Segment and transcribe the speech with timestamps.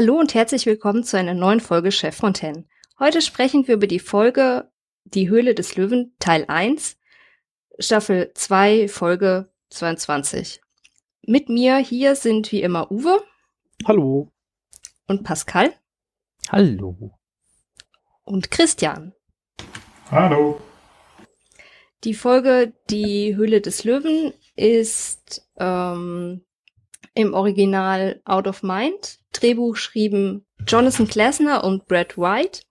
[0.00, 2.64] Hallo und herzlich willkommen zu einer neuen Folge Chef Fontaine.
[2.98, 4.72] Heute sprechen wir über die Folge
[5.04, 6.96] Die Höhle des Löwen Teil 1,
[7.78, 10.62] Staffel 2, Folge 22.
[11.26, 13.22] Mit mir hier sind wie immer Uwe.
[13.84, 14.32] Hallo.
[15.06, 15.74] Und Pascal.
[16.48, 17.18] Hallo.
[18.24, 19.12] Und Christian.
[20.10, 20.62] Hallo.
[22.04, 26.40] Die Folge Die Höhle des Löwen ist ähm,
[27.20, 29.18] im Original Out of Mind.
[29.32, 32.62] Drehbuch schrieben Jonathan Klasner und Brad White.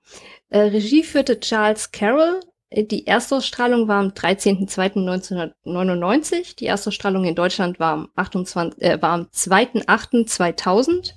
[0.50, 2.42] Äh, Regie führte Charles Carroll.
[2.72, 6.58] Die Erstausstrahlung war am 13.02.1999.
[6.58, 11.14] Die Erstausstrahlung in Deutschland war am, 28, äh, am 2.08.2000.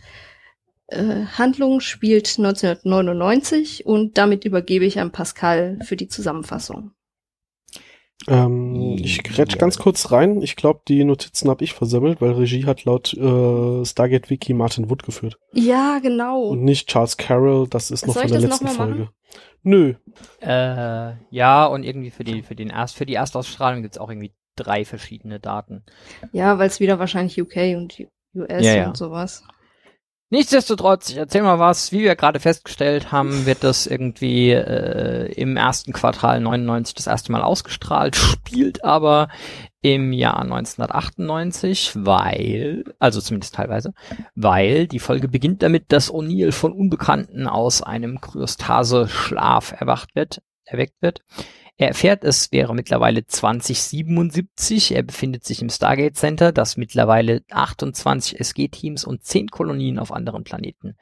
[0.87, 6.93] Äh, Handlung spielt 1999 und damit übergebe ich an Pascal für die Zusammenfassung.
[8.29, 10.43] Ähm, ich grätsch ganz kurz rein.
[10.43, 14.89] Ich glaube, die Notizen habe ich versemmelt, weil Regie hat laut äh, Stargate Wiki Martin
[14.91, 15.39] Wood geführt.
[15.53, 16.43] Ja, genau.
[16.49, 18.95] Und nicht Charles Carroll, das ist noch Soll von der letzten Folge.
[18.95, 19.09] machen?
[19.65, 19.95] Nö.
[20.41, 24.33] Äh, ja, und irgendwie für die, für den Erst, für die Erstausstrahlung gibt's auch irgendwie
[24.57, 25.85] drei verschiedene Daten.
[26.33, 28.01] Ja, weil es wieder wahrscheinlich UK und
[28.35, 28.89] US Ja, ja.
[28.89, 29.45] und sowas.
[30.33, 31.93] Nichtsdestotrotz, ich erzähl mal was.
[31.93, 37.33] Wie wir gerade festgestellt haben, wird das irgendwie äh, im ersten Quartal 99 das erste
[37.33, 39.29] Mal ausgestrahlt, spielt aber
[39.83, 43.93] im Jahr 1998, weil, also zumindest teilweise,
[44.35, 50.97] weil die Folge beginnt damit, dass O'Neill von Unbekannten aus einem Kryostase-Schlaf erwacht wird, erweckt
[51.03, 51.21] wird.
[51.79, 54.95] Er erfährt, es wäre mittlerweile 2077.
[54.95, 60.45] Er befindet sich im Stargate Center, das mittlerweile 28 SG-Teams und 10 Kolonien auf anderen
[60.45, 60.97] Planeten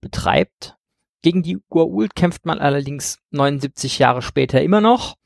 [0.00, 0.76] betreibt.
[1.22, 5.16] Gegen die Goa'uld kämpft man allerdings 79 Jahre später immer noch.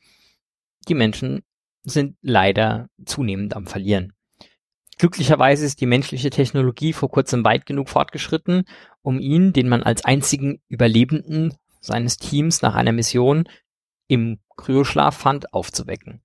[0.87, 1.43] Die Menschen
[1.83, 4.13] sind leider zunehmend am Verlieren.
[4.97, 8.65] Glücklicherweise ist die menschliche Technologie vor kurzem weit genug fortgeschritten,
[9.01, 13.49] um ihn, den man als einzigen Überlebenden seines Teams nach einer Mission
[14.07, 16.21] im Kryoschlaf fand, aufzuwecken.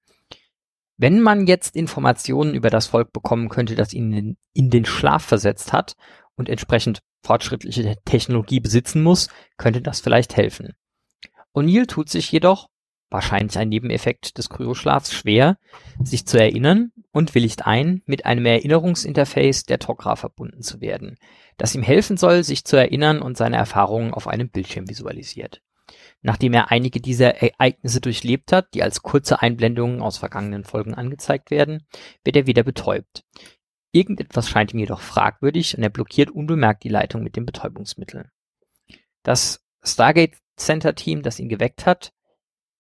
[0.97, 5.72] Wenn man jetzt Informationen über das Volk bekommen könnte, das ihn in, den Schlaf versetzt
[5.72, 5.94] hat
[6.36, 10.74] und entsprechend fortschrittliche Technologie besitzen muss, könnte das vielleicht helfen.
[11.54, 12.69] O'Neill tut sich jedoch,
[13.10, 15.58] wahrscheinlich ein Nebeneffekt des Kryoschlafs, schwer,
[16.03, 21.16] sich zu erinnern und willigt ein, mit einem Erinnerungsinterface der Tok'ra verbunden zu werden,
[21.56, 25.62] das ihm helfen soll, sich zu erinnern und seine Erfahrungen auf einem Bildschirm visualisiert.
[26.26, 31.53] Nachdem er einige dieser Ereignisse durchlebt hat, die als kurze Einblendungen aus vergangenen Folgen angezeigt
[31.53, 31.87] werden,
[32.25, 33.25] wird er wieder betäubt.
[33.92, 38.28] Irgendetwas scheint ihm jedoch fragwürdig und er blockiert unbemerkt die Leitung mit dem Betäubungsmittel.
[39.22, 42.12] Das Stargate Center Team, das ihn geweckt hat,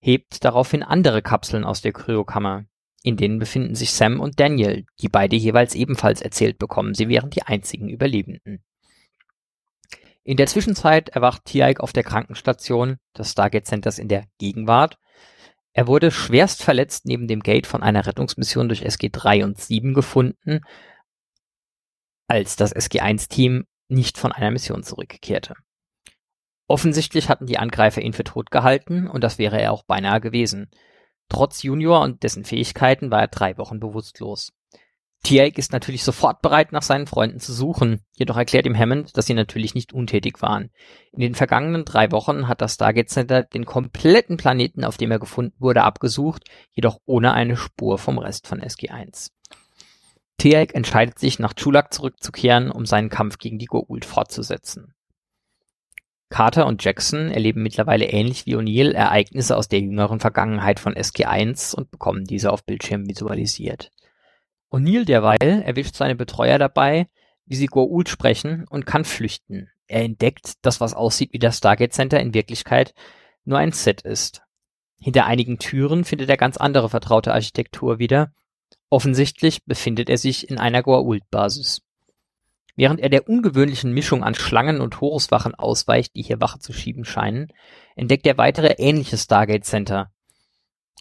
[0.00, 2.64] hebt daraufhin andere Kapseln aus der Kryokammer.
[3.04, 7.30] In denen befinden sich Sam und Daniel, die beide jeweils ebenfalls erzählt bekommen, sie wären
[7.30, 8.64] die einzigen Überlebenden.
[10.26, 14.98] In der Zwischenzeit erwacht Tiaik auf der Krankenstation des Stargate Centers in der Gegenwart.
[15.72, 20.62] Er wurde schwerst verletzt neben dem Gate von einer Rettungsmission durch SG-3 und 7 gefunden,
[22.26, 25.54] als das SG-1-Team nicht von einer Mission zurückkehrte.
[26.66, 30.72] Offensichtlich hatten die Angreifer ihn für tot gehalten und das wäre er auch beinahe gewesen.
[31.28, 34.52] Trotz Junior und dessen Fähigkeiten war er drei Wochen bewusstlos.
[35.22, 39.26] Tiaik ist natürlich sofort bereit, nach seinen Freunden zu suchen, jedoch erklärt ihm Hammond, dass
[39.26, 40.70] sie natürlich nicht untätig waren.
[41.12, 45.18] In den vergangenen drei Wochen hat das Stargate Center den kompletten Planeten, auf dem er
[45.18, 49.30] gefunden wurde, abgesucht, jedoch ohne eine Spur vom Rest von SG-1.
[50.38, 54.94] Tiaik entscheidet sich, nach Chulak zurückzukehren, um seinen Kampf gegen die Goa'uld fortzusetzen.
[56.28, 61.74] Carter und Jackson erleben mittlerweile ähnlich wie O'Neill Ereignisse aus der jüngeren Vergangenheit von SG-1
[61.74, 63.90] und bekommen diese auf Bildschirm visualisiert.
[64.70, 67.08] O'Neill derweil erwischt seine Betreuer dabei,
[67.46, 69.70] wie sie Goa'uld sprechen und kann flüchten.
[69.86, 72.92] Er entdeckt, dass was aussieht wie das Stargate Center in Wirklichkeit
[73.44, 74.42] nur ein Set ist.
[74.98, 78.32] Hinter einigen Türen findet er ganz andere vertraute Architektur wieder.
[78.90, 81.82] Offensichtlich befindet er sich in einer Goa'uld-Basis.
[82.74, 87.04] Während er der ungewöhnlichen Mischung an Schlangen und Horuswachen ausweicht, die hier Wache zu schieben
[87.04, 87.52] scheinen,
[87.94, 90.10] entdeckt er weitere ähnliche Stargate Center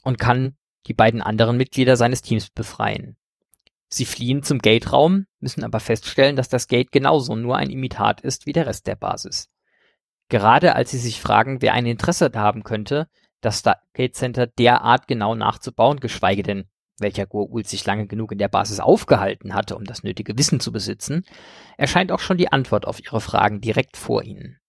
[0.03, 0.55] und kann
[0.87, 3.17] die beiden anderen Mitglieder seines Teams befreien.
[3.95, 8.45] Sie fliehen zum Gate-Raum, müssen aber feststellen, dass das Gate genauso nur ein Imitat ist
[8.45, 9.47] wie der Rest der Basis.
[10.27, 13.07] Gerade als sie sich fragen, wer ein Interesse haben könnte,
[13.39, 16.65] das Stargate Center derart genau nachzubauen, geschweige denn
[16.97, 20.73] welcher Goa'uld sich lange genug in der Basis aufgehalten hatte, um das nötige Wissen zu
[20.73, 21.23] besitzen,
[21.77, 24.59] erscheint auch schon die Antwort auf ihre Fragen direkt vor ihnen.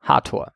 [0.00, 0.52] Hathor.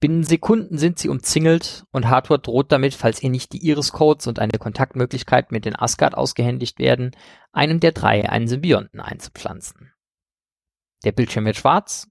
[0.00, 4.38] Binnen Sekunden sind sie umzingelt und Hathor droht damit, falls ihr nicht die Iris-Codes und
[4.38, 7.10] eine Kontaktmöglichkeit mit den Asgard ausgehändigt werden,
[7.52, 9.92] einem der drei einen Symbionten einzupflanzen.
[11.04, 12.08] Der Bildschirm wird schwarz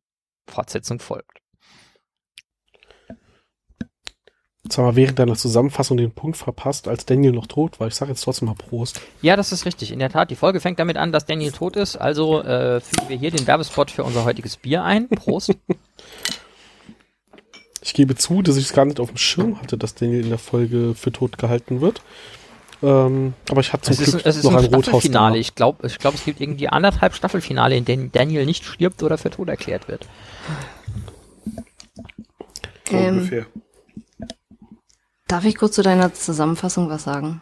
[0.47, 1.39] Fortsetzung folgt.
[4.63, 7.87] Jetzt haben wir während deiner Zusammenfassung den Punkt verpasst, als Daniel noch tot war.
[7.87, 9.01] Ich sage jetzt trotzdem mal Prost.
[9.21, 9.91] Ja, das ist richtig.
[9.91, 11.95] In der Tat, die Folge fängt damit an, dass Daniel tot ist.
[11.95, 15.09] Also äh, fügen wir hier den Werbespot für unser heutiges Bier ein.
[15.09, 15.55] Prost.
[17.89, 20.29] Ich gebe zu, dass ich es gar nicht auf dem Schirm hatte, dass Daniel in
[20.29, 22.03] der Folge für tot gehalten wird.
[22.83, 25.39] Ähm, aber ich habe zum es ist, Glück es ist noch ein ein Rothaus Staffelfinale.
[25.39, 29.17] Ich glaube, ich glaub, es gibt irgendwie anderthalb Staffelfinale, in denen Daniel nicht stirbt oder
[29.17, 30.07] für tot erklärt wird.
[32.87, 33.47] So Ähm, ungefähr.
[35.27, 37.41] Darf ich kurz zu deiner Zusammenfassung was sagen?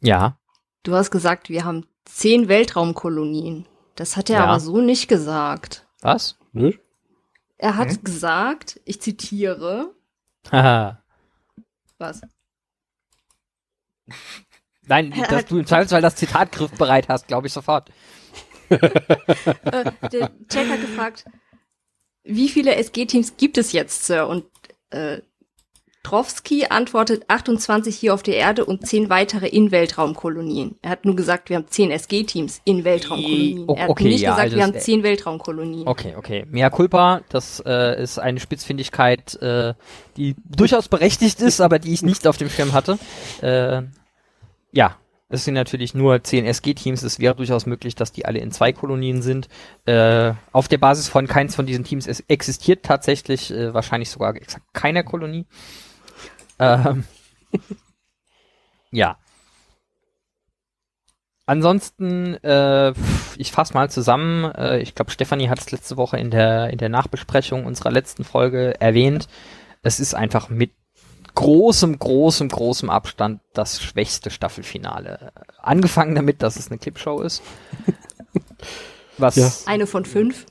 [0.00, 0.38] Ja.
[0.82, 3.66] Du hast gesagt, wir haben zehn Weltraumkolonien.
[3.94, 4.44] Das hat er Ja.
[4.46, 5.86] aber so nicht gesagt.
[6.00, 6.36] Was?
[6.52, 6.72] Nö?
[7.58, 8.04] Er hat Hm?
[8.04, 9.94] gesagt, ich zitiere,
[10.50, 11.02] Haha.
[11.98, 12.20] was?
[14.86, 17.90] Nein, Er dass du im Zweifelsfall das Zitat griffbereit hast, glaube ich sofort.
[18.70, 21.24] äh, der Jack hat gefragt,
[22.24, 24.26] wie viele SG-Teams gibt es jetzt, Sir?
[24.28, 24.46] Und
[24.90, 25.20] äh,
[26.04, 30.76] Trowski antwortet 28 hier auf der Erde und 10 weitere in Weltraumkolonien.
[30.82, 33.68] Er hat nur gesagt, wir haben 10 SG-Teams in Weltraumkolonien.
[33.70, 35.88] Er hat okay, nicht ja, gesagt, also wir haben 10 Weltraumkolonien.
[35.88, 36.44] Okay, okay.
[36.48, 39.74] Mea culpa, das äh, ist eine Spitzfindigkeit, äh,
[40.16, 42.98] die durchaus berechtigt ist, aber die ich nicht auf dem Schirm hatte.
[43.40, 43.82] Äh,
[44.72, 44.96] ja,
[45.30, 47.02] es sind natürlich nur 10 SG-Teams.
[47.02, 49.48] Es wäre durchaus möglich, dass die alle in zwei Kolonien sind.
[49.86, 54.66] Äh, auf der Basis von keins von diesen Teams existiert tatsächlich äh, wahrscheinlich sogar exakt
[54.74, 55.46] keiner Kolonie.
[56.58, 57.04] Ähm,
[58.90, 59.18] ja.
[61.46, 62.94] Ansonsten, äh,
[63.36, 64.44] ich fasse mal zusammen.
[64.52, 68.24] Äh, ich glaube, Stefanie hat es letzte Woche in der in der Nachbesprechung unserer letzten
[68.24, 69.28] Folge erwähnt.
[69.82, 70.72] Es ist einfach mit
[71.34, 75.32] großem, großem, großem Abstand das schwächste Staffelfinale.
[75.58, 77.42] Angefangen damit, dass es eine Clipshow ist.
[79.18, 79.52] Was Ja.
[79.66, 80.46] Eine von fünf.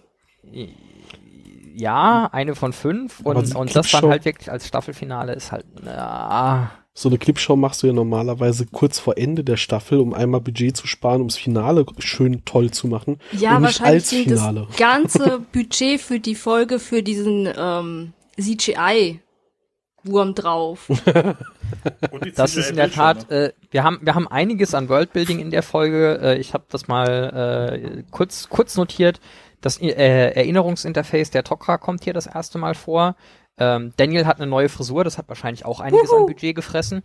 [1.74, 6.72] Ja, eine von fünf und, und das dann halt wirklich als Staffelfinale ist halt, ja,
[6.94, 10.78] So eine Clipshow machst du ja normalerweise kurz vor Ende der Staffel, um einmal Budget
[10.78, 13.18] zu sparen, ums Finale schön toll zu machen.
[13.32, 14.68] Ja, und nicht wahrscheinlich als ging Finale.
[14.68, 20.90] das ganze Budget für die Folge für diesen ähm, CGI-Wurm drauf.
[22.12, 22.92] Und die Das ist in der.
[22.92, 26.20] Tat, äh, wir haben wir haben einiges an Worldbuilding in der Folge.
[26.22, 29.20] Äh, ich habe das mal äh, kurz kurz notiert.
[29.64, 29.88] Das äh,
[30.36, 33.16] Erinnerungsinterface der Tok'ra kommt hier das erste Mal vor.
[33.58, 37.02] Ähm, Daniel hat eine neue Frisur, das hat wahrscheinlich auch einiges an Budget gefressen.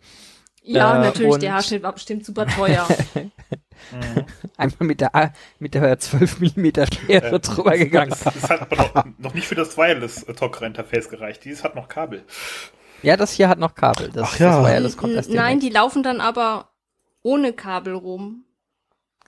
[0.63, 2.87] Ja, Äh, natürlich, und- der Haarschnitt war bestimmt super teuer.
[3.93, 4.25] Mhm.
[4.57, 8.11] Einmal mit der mit der 12 Millimeter Schere Äh, drüber gegangen.
[8.11, 11.45] Das, das hat aber noch, noch nicht für das Wireless-Talker-Interface gereicht.
[11.45, 12.25] Dieses hat noch Kabel.
[13.03, 14.11] Ja, das hier hat noch Kabel.
[14.13, 14.61] Das, Ach ja.
[14.63, 16.71] das Wireless kommt erst Nein, die laufen dann aber
[17.23, 18.45] ohne Kabel rum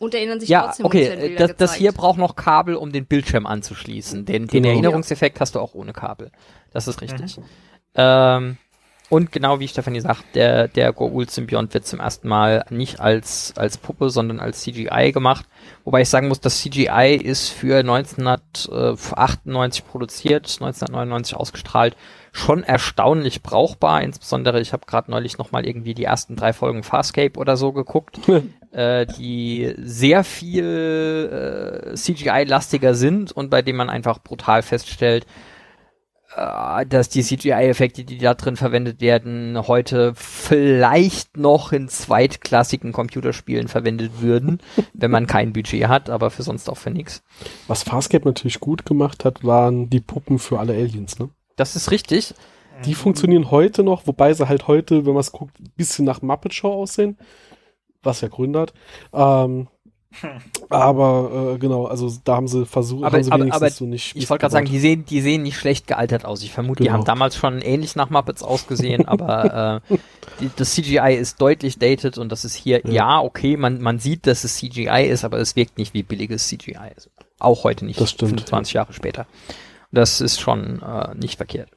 [0.00, 3.06] und erinnern sich Ja, trotzdem okay, äh, das, das hier braucht noch Kabel, um den
[3.06, 4.24] Bildschirm anzuschließen.
[4.24, 4.68] Den, den Genau.
[4.70, 6.32] Erinnerungseffekt hast du auch ohne Kabel.
[6.72, 7.36] Das ist richtig.
[7.94, 8.56] Ähm,
[9.10, 13.76] und genau wie Stefanie sagt, der, der Goa'uld-Symbiont wird zum ersten Mal nicht als, als
[13.76, 15.46] Puppe, sondern als CGI gemacht.
[15.84, 21.96] Wobei ich sagen muss, das CGI ist für 1998 produziert, 1999 ausgestrahlt,
[22.30, 24.00] schon erstaunlich brauchbar.
[24.02, 28.20] Insbesondere, ich habe gerade neulich nochmal irgendwie die ersten drei Folgen Farscape oder so geguckt,
[28.70, 35.28] äh, die sehr viel äh, CGI-lastiger sind und bei denen man einfach brutal feststellt, äh,
[36.36, 44.20] dass die CGI-Effekte, die da drin verwendet werden, heute vielleicht noch in zweitklassigen Computerspielen verwendet
[44.20, 44.60] würden,
[44.92, 47.22] wenn man kein Budget hat, aber für sonst auch für nichts.
[47.66, 51.30] Was Farscape natürlich gut gemacht hat, waren die Puppen für alle Aliens, ne?
[51.56, 52.34] Das ist richtig.
[52.86, 56.22] Die funktionieren heute noch, wobei sie halt heute, wenn man es guckt, ein bisschen nach
[56.22, 57.18] Muppet Show aussehen,
[58.02, 58.72] was ja Gründe hat.
[59.12, 59.68] Ähm,
[60.68, 63.84] aber äh, genau, also da haben sie versucht, Aber- haben sie aber- wenigstens aber so
[63.86, 64.16] nicht.
[64.16, 66.42] Ich wollte gerade sagen, die sehen, die sehen nicht schlecht gealtert aus.
[66.42, 66.98] Ich vermute, die Genau.
[66.98, 69.96] haben damals schon ähnlich nach Muppets ausgesehen, aber äh,
[70.40, 73.20] die, das CGI ist deutlich dated und das ist hier, ja, Ja.
[73.20, 76.76] okay, man, man sieht, dass es CGI ist, aber es wirkt nicht wie billiges CGI.
[76.94, 79.26] Also auch heute nicht, Das stimmt, 25 Jahre später.
[79.92, 81.70] Das ist schon äh, nicht verkehrt.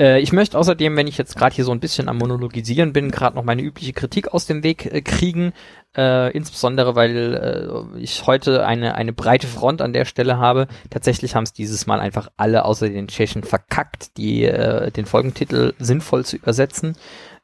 [0.00, 3.10] Äh, ich möchte außerdem, wenn ich jetzt gerade hier so ein bisschen am Monologisieren bin,
[3.10, 5.52] gerade noch meine übliche Kritik aus dem Weg äh, kriegen.
[5.96, 10.66] Äh, insbesondere, weil äh, ich heute eine, eine breite Front an der Stelle habe.
[10.88, 15.74] Tatsächlich haben es dieses Mal einfach alle außer den Tschechen verkackt, die äh, den Folgentitel
[15.78, 16.96] sinnvoll zu übersetzen.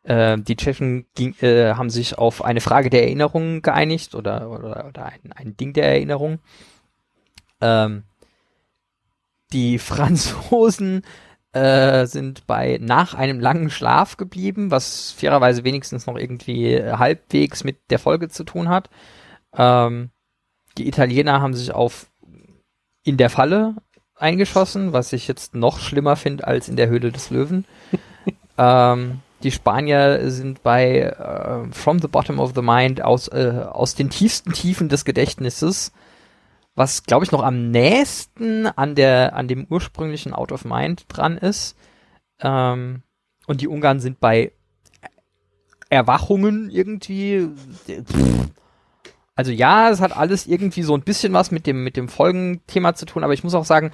[0.05, 4.87] Äh, die Tschechen ging, äh, haben sich auf eine Frage der Erinnerung geeinigt oder, oder,
[4.89, 6.39] oder ein, ein Ding der Erinnerung.
[7.61, 8.05] Ähm,
[9.53, 11.03] die Franzosen
[11.57, 17.65] äh, sind bei nach einem langen Schlaf geblieben, was fairerweise wenigstens noch irgendwie äh, halbwegs
[17.65, 18.91] mit der Folge zu tun hat.
[19.57, 20.11] Ähm,
[20.77, 22.11] die Italiener haben sich auf
[23.05, 23.77] in der Falle
[24.17, 27.65] eingeschossen, was ich jetzt noch schlimmer finde als in der Höhle des Löwen.
[28.59, 33.95] ähm, die Spanier sind bei äh, From the Bottom of the Mind aus, äh, aus
[33.95, 35.93] den tiefsten Tiefen des Gedächtnisses,
[36.77, 41.37] was glaube ich noch am nächsten an der an dem ursprünglichen Out of Mind dran
[41.39, 41.77] ist.
[42.41, 43.03] Ähm,
[43.47, 44.53] und die Ungarn sind bei
[45.89, 47.49] Erwachungen irgendwie.
[47.87, 48.51] Pff.
[49.35, 52.95] Also ja, es hat alles irgendwie so ein bisschen was mit dem mit dem Folgenthema
[52.95, 53.93] zu tun, aber ich muss auch sagen,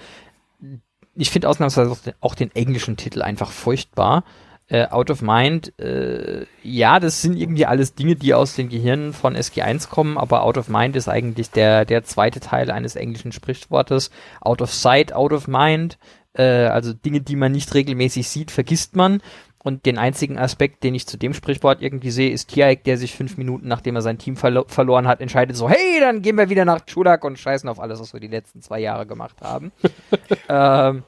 [1.14, 4.24] ich finde ausnahmsweise auch den englischen Titel einfach furchtbar.
[4.69, 9.12] Äh, Out of Mind, äh, ja, das sind irgendwie alles Dinge, die aus den Gehirnen
[9.12, 13.33] von SG1 kommen, aber Out of Mind ist eigentlich der, der zweite Teil eines englischen
[13.33, 14.11] Sprichwortes.
[14.40, 15.99] Out of Sight, Out of Mind,
[16.35, 19.21] äh, also Dinge, die man nicht regelmäßig sieht, vergisst man.
[19.64, 23.14] Und den einzigen Aspekt, den ich zu dem Sprichwort irgendwie sehe, ist Tiaik, der sich
[23.14, 26.50] fünf Minuten, nachdem er sein Team verlo verloren hat, entscheidet so, hey, dann gehen wir
[26.50, 29.71] wieder nach Chulak und scheißen auf alles, was wir die letzten zwei Jahre gemacht haben.
[30.49, 31.04] ähm,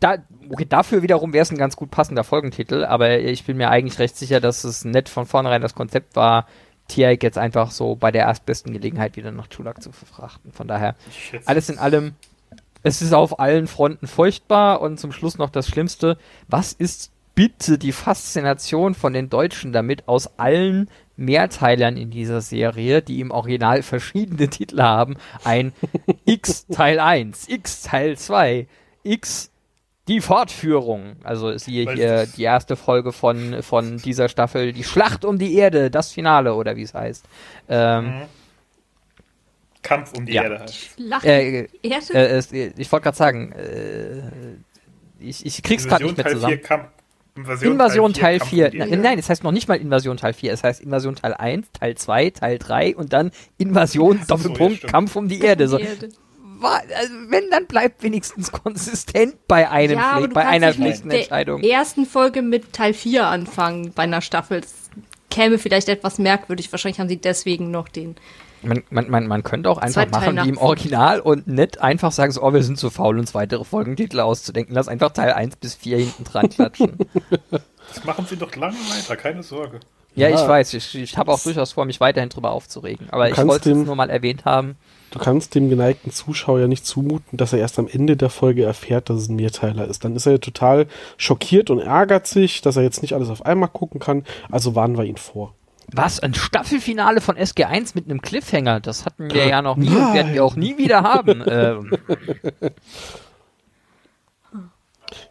[0.00, 0.16] da,
[0.50, 3.98] okay, dafür wiederum wäre es ein ganz gut passender Folgentitel, aber ich bin mir eigentlich
[3.98, 6.46] recht sicher, dass es nett von vornherein das Konzept war,
[6.88, 10.52] Tiaik jetzt einfach so bei der erstbesten Gelegenheit wieder nach Chulak zu verfrachten.
[10.52, 10.96] Von daher,
[11.46, 12.14] alles in allem,
[12.82, 16.18] es ist auf allen Fronten furchtbar und zum Schluss noch das Schlimmste.
[16.48, 23.02] Was ist bitte die Faszination von den Deutschen damit, aus allen Mehrteilern in dieser Serie,
[23.02, 25.72] die im Original verschiedene Titel haben, ein
[26.24, 28.66] X Teil 1, X Teil 2,
[29.04, 29.50] X
[30.10, 31.16] die Fortführung.
[31.24, 35.38] Also siehe Weil hier das- die erste Folge von, von dieser Staffel, die Schlacht um
[35.38, 37.24] die Erde, das Finale oder wie es heißt.
[37.70, 38.22] Ähm, Mhm.
[39.82, 40.42] Kampf um die Ja.
[40.42, 40.66] Erde.
[40.98, 41.26] Lachen.
[41.28, 42.12] äh, Erde?
[42.52, 44.20] äh, ich wollte gerade sagen, äh,
[45.20, 46.54] ich, ich krieg's gerade nicht mehr Teil zusammen.
[46.54, 46.84] 4, Kampf,
[47.36, 48.66] Invasion, Invasion Teil Kampf 4.
[48.66, 50.52] um die Nein, es heißt noch nicht mal Invasion Teil 4.
[50.52, 54.76] Es heißt Invasion Teil 1, Teil 2, Teil 3 und dann Invasion so, Doppelpunkt ja,
[54.78, 54.92] stimmt.
[54.92, 55.66] Kampf um die Erde.
[55.68, 56.08] So, Die Erde.
[56.68, 61.62] Also, wenn, dann bleibt wenigstens konsistent bei einem Ja, Pflicht, bei einer schlechten der Entscheidung.
[61.62, 64.60] ersten Folge mit Teil 4 anfangen bei einer Staffel.
[64.60, 64.72] Das
[65.30, 66.70] käme vielleicht etwas merkwürdig.
[66.72, 68.16] Wahrscheinlich haben sie deswegen noch den.
[68.62, 72.30] Man, man, man, man könnte auch einfach machen wie im Original und nicht einfach sagen,
[72.30, 74.74] so, oh, wir sind zu faul, uns weitere Folgentitel auszudenken.
[74.74, 76.98] Lass einfach Teil 1 bis 4 hinten dran klatschen.
[77.92, 79.80] Das machen sie doch lange weiter, keine Sorge.
[80.14, 80.36] ja, Ja.
[80.40, 83.08] ich weiß, ich, ich habe auch durchaus vor, mich weiterhin drüber aufzuregen.
[83.10, 84.76] Aber Du ich wollte es nur mal erwähnt haben.
[85.10, 88.64] Du kannst dem geneigten Zuschauer ja nicht zumuten, dass er erst am Ende der Folge
[88.64, 90.04] erfährt, dass es ein Mehrteiler ist.
[90.04, 90.86] Dann ist er ja total
[91.16, 94.24] schockiert und ärgert sich, dass er jetzt nicht alles auf einmal gucken kann.
[94.50, 95.54] Also warnen wir ihn vor.
[95.92, 96.20] Was?
[96.20, 98.78] Ein Staffelfinale von SG1 mit einem Cliffhanger?
[98.78, 100.14] Das hatten wir ja noch nie und Nein.
[100.14, 101.42] werden wir auch nie wieder haben.
[101.48, 101.90] ähm,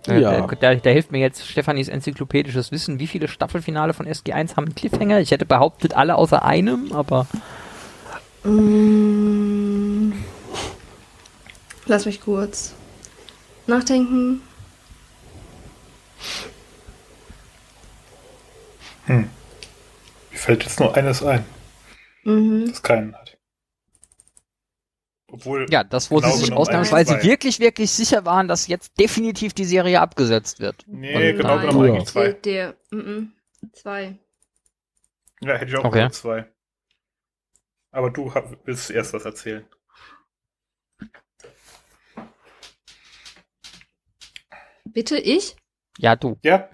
[0.09, 0.43] äh, Ja.
[0.45, 2.99] äh, da, da hilft mir jetzt Stefanis enzyklopädisches Wissen.
[2.99, 5.21] Wie viele Staffelfinale von SG1 haben einen Cliffhanger?
[5.21, 7.27] Ich hätte behauptet, alle außer einem, aber
[8.41, 9.68] Mm.
[11.89, 12.75] Lass mich kurz
[13.65, 14.41] nachdenken.
[19.07, 19.27] Mir
[20.31, 21.43] fällt jetzt nur eines ein,
[22.23, 22.67] Mhm.
[22.67, 23.39] das keinen hat.
[25.31, 28.99] Obwohl, ja, das, wo Genau sie sich genommen ausnahmsweise wirklich, wirklich sicher waren, dass jetzt
[28.99, 30.85] definitiv die Serie abgesetzt wird.
[30.87, 31.67] nee, Und genau nein.
[31.69, 32.33] genommen eigentlich zwei.
[32.33, 33.33] Der, der mm, mm,
[33.73, 34.19] zwei.
[35.41, 36.03] Ja, hätte ich auch Okay.
[36.05, 36.11] okay.
[36.11, 36.45] zwei.
[37.91, 39.65] Aber du hab, willst erst was erzählen.
[44.93, 45.55] Bitte ich?
[45.97, 46.37] Ja, du.
[46.43, 46.69] Ja,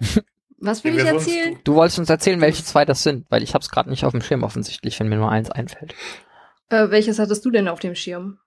[0.58, 1.54] Was will wer ich erzählen?
[1.54, 1.60] du?
[1.64, 4.22] Du wolltest uns erzählen, welche zwei das sind, weil ich hab's gerade nicht auf dem
[4.22, 5.94] Schirm offensichtlich, wenn mir nur eins einfällt.
[6.68, 8.38] Äh, welches hattest du denn auf dem Schirm?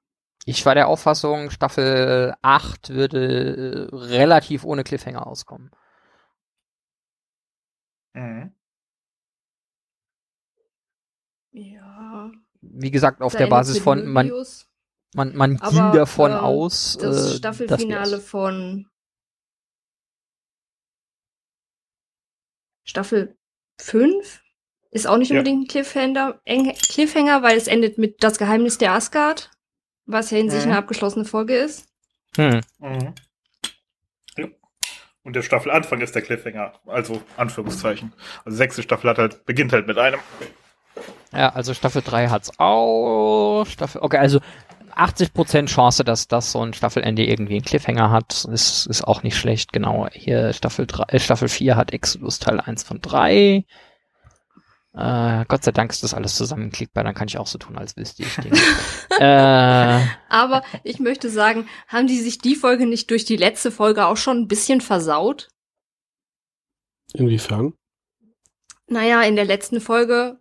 [0.45, 5.71] Ich war der Auffassung, Staffel 8 würde äh, relativ ohne Cliffhanger auskommen.
[8.13, 8.53] Mhm.
[11.51, 12.31] Ja.
[12.61, 14.31] Wie gesagt, auf da der Basis von, man,
[15.13, 18.88] man, man ging Aber, davon ähm, aus, Das äh, Staffelfinale von
[22.89, 23.37] Staffel
[23.79, 24.41] 5
[24.91, 25.37] ist auch nicht Ja.
[25.37, 29.51] unbedingt ein Cliffhanger, Eng- Cliffhanger, weil es endet mit Das Geheimnis der Asgard,
[30.07, 30.71] was ja in sich Mhm.
[30.71, 31.85] eine abgeschlossene Folge ist.
[32.35, 32.61] Hm.
[32.79, 33.13] Mhm.
[34.37, 34.47] Ja.
[35.23, 38.11] Und der Staffelanfang ist der Cliffhanger, also Anführungszeichen.
[38.43, 40.19] Also sechste Staffel hat halt, beginnt halt mit einem.
[41.31, 43.65] Ja, also Staffel 3 hat's auch.
[43.67, 44.39] Staffel, okay, also
[44.91, 49.37] 80% Chance, dass das so ein Staffelende irgendwie einen Cliffhanger hat, ist, ist auch nicht
[49.37, 49.73] schlecht.
[49.73, 53.65] Genau, hier Staffel 3, äh, Staffel 4 hat Exodus Teil 1 von 3.
[54.93, 57.95] Äh, Gott sei Dank ist das alles zusammenklickbar, dann kann ich auch so tun, als
[57.95, 58.57] wüsste ich Dinge.
[59.19, 64.07] äh, Aber ich möchte sagen, haben die sich die Folge nicht durch die letzte Folge
[64.07, 65.49] auch schon ein bisschen versaut?
[67.13, 67.73] Inwiefern?
[68.87, 70.39] Naja, in der letzten Folge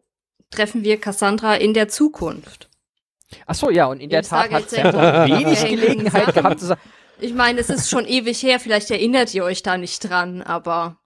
[0.51, 2.69] treffen wir Cassandra in der Zukunft.
[3.47, 6.81] Ach so, ja, und in der Im Tat hat Center wenig Gelegenheit gehabt zu sagen,
[7.21, 10.99] Ich meine, es ist schon ewig her, vielleicht erinnert ihr euch da nicht dran, aber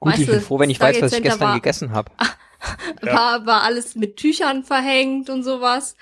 [0.00, 1.92] gut, Weißt ich bin froh, wenn ich weiß, Stargate was ich Center gestern war- gegessen
[1.92, 2.12] habe.
[3.02, 5.96] War, war alles mit Tüchern verhängt und sowas.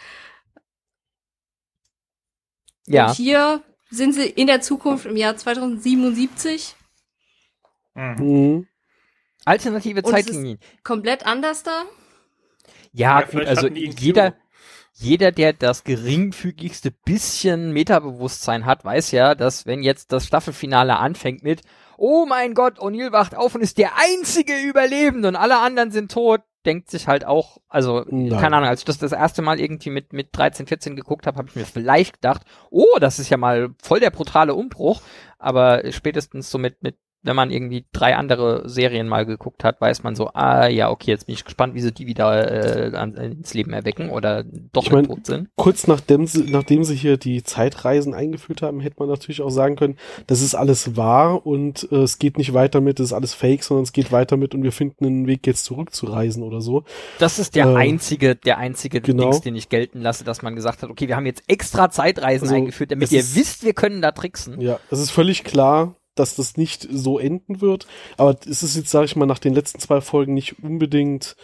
[2.86, 6.76] Ja, Und hier sind sie in der Zukunft im Jahr 2077
[7.94, 8.14] Mhm.
[8.18, 8.66] Mhm.
[9.44, 10.58] alternative Zeitlinien.
[10.82, 11.82] komplett anders da.
[12.92, 14.38] Ja, Ja, gut, also jeder, Q.
[14.92, 21.42] jeder, der das geringfügigste bisschen Metabewusstsein hat, weiß ja, dass wenn jetzt das Staffelfinale anfängt
[21.42, 21.62] mit
[21.98, 26.10] Oh mein Gott, O'Neill wacht auf und ist der einzige Überlebende und alle anderen sind
[26.10, 28.40] tot, denkt sich halt auch, also Nein.
[28.40, 31.38] keine Ahnung, als ich das das erste Mal irgendwie mit mit 13, 14 geguckt habe,
[31.38, 35.00] habe ich mir vielleicht gedacht, oh, das ist ja mal voll der brutale Umbruch,
[35.38, 40.02] aber spätestens so mit mit wenn man irgendwie drei andere Serien mal geguckt hat, weiß
[40.02, 43.14] man so, ah ja, okay, jetzt bin ich gespannt, wie sie die wieder äh, an,
[43.14, 45.48] ins Leben erwecken oder doch Ich mein, tot sind.
[45.56, 49.76] Kurz nachdem sie, nachdem sie hier die Zeitreisen eingeführt haben, hätte man natürlich auch sagen
[49.76, 53.34] können, das ist alles wahr und äh, es geht nicht weiter mit, das ist alles
[53.34, 56.84] fake, sondern es geht weiter mit und wir finden einen Weg jetzt zurückzureisen oder so.
[57.18, 59.24] Das ist der Äh, einzige, der einzige genau.
[59.24, 62.44] Dings, den ich gelten lasse, dass man gesagt hat, okay, wir haben jetzt extra Zeitreisen
[62.48, 64.60] Also, eingeführt, damit ihr ist- wisst, wir können da tricksen.
[64.60, 68.90] Ja, es ist völlig klar, dass das nicht so enden wird, aber es ist jetzt,
[68.90, 71.36] sage ich mal, nach den letzten zwei Folgen nicht unbedingt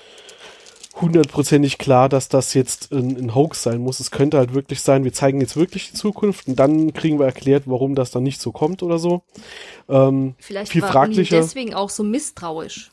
[1.01, 4.01] hundertprozentig klar, dass das jetzt ein, ein Hoax sein muss.
[4.01, 7.27] Es könnte halt wirklich sein, wir zeigen jetzt wirklich die Zukunft und dann kriegen wir
[7.27, 9.23] erklärt, warum das dann nicht so kommt oder so.
[9.89, 12.91] Ähm, Vielleicht Viel war deswegen auch so misstraurisch.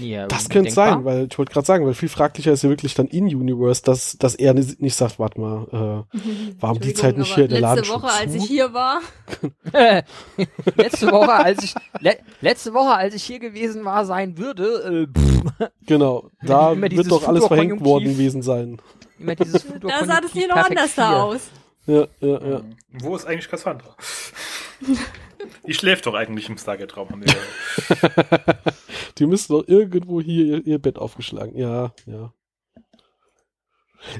[0.00, 0.88] Ja, Das könnte denkbar.
[0.90, 3.82] sein, weil ich wollte gerade sagen, weil viel fraglicher ist ja wirklich dann in Universe,
[3.82, 6.18] dass, dass er nicht nicht sagt, warte mal, äh,
[6.60, 9.00] warum die Zeit nicht aber hier der Laden Letzte Woche, als ich hier war,
[10.76, 15.18] letzte Woche, als ich le letzte Woche, als ich hier gewesen war, sein würde, äh,
[15.18, 18.80] pff, Genau, da wird doch alles verhängt worden gewesen sein.
[19.18, 21.40] immer dieses da sah das hier noch anders da aus.
[21.86, 22.60] Ja, ja, ja.
[23.00, 23.96] Wo ist eigentlich Cassandra?
[25.66, 27.10] Die schläft doch eigentlich im Stargate-Raum.
[27.10, 28.56] haben wir-
[29.18, 31.56] Die müssen doch irgendwo hier ihr, ihr Bett aufgeschlagen.
[31.56, 32.32] Ja, ja.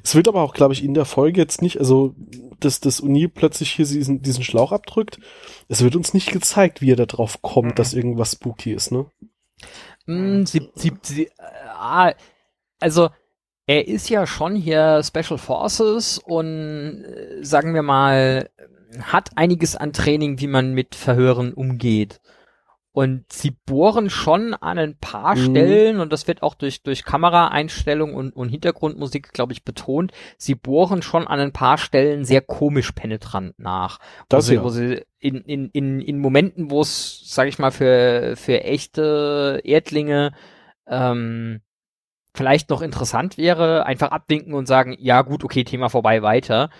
[0.02, 2.14] Es wird aber auch, glaube ich, in der Folge jetzt nicht, also,
[2.59, 5.18] dass das Uni plötzlich hier diesen, diesen Schlauch abdrückt.
[5.68, 7.74] Es wird uns nicht gezeigt, wie er da drauf kommt, Mhm.
[7.76, 9.07] dass irgendwas spooky ist, ne?
[10.07, 11.31] Mm, sie, sie, sie, äh,
[11.74, 12.12] ah,
[12.81, 13.11] also
[13.66, 18.50] er ist ja schon hier Special Forces und äh, sagen wir mal
[19.01, 22.20] hat einiges an Training, wie man mit Verhören umgeht.
[22.92, 25.44] Und sie bohren schon an ein paar Mhm.
[25.44, 30.11] Stellen und das wird auch durch durch Kameraeinstellung und, und Hintergrundmusik, glaube ich, betont.
[30.37, 34.64] Sie bohren schon an ein paar Stellen sehr komisch penetrant nach Das wo sie, ja.
[34.64, 39.61] wo sie in, in, in, in Momenten, wo es, sag ich mal, für, für echte
[39.62, 40.33] Erdlinge
[40.88, 41.61] ähm,
[42.35, 46.70] vielleicht noch interessant wäre, einfach abwinken und sagen, ja gut, okay, Thema vorbei, weiter.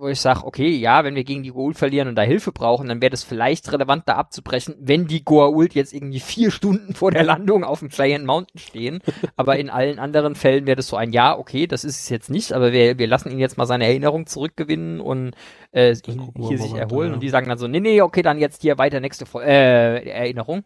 [0.00, 2.88] Wo ich sage, okay, ja, wenn wir gegen die Goa'uld verlieren und da Hilfe brauchen,
[2.88, 7.10] dann wäre das vielleicht relevant, da abzubrechen, wenn die Goa'uld jetzt irgendwie vier Stunden vor
[7.10, 9.00] der Landung auf dem Giant Mountain stehen.
[9.36, 12.30] Aber in allen anderen Fällen wäre das so ein, ja, okay, das ist es jetzt
[12.30, 15.34] nicht, aber wir, wir lassen ihn jetzt mal seine Erinnerung zurückgewinnen und
[15.72, 17.08] äh, ihn hier sich weiter, erholen.
[17.08, 17.14] ja.
[17.14, 20.08] Und die sagen dann so, nee, nee, okay, dann jetzt hier weiter nächste Fol äh,
[20.08, 20.62] Erinnerung.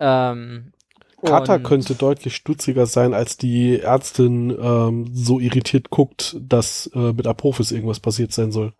[0.00, 0.72] Ähm,
[1.24, 7.12] Carter und- könnte deutlich stutziger sein, als die Ärztin ähm, so irritiert guckt, dass äh,
[7.12, 8.72] mit Apophis irgendwas passiert sein soll.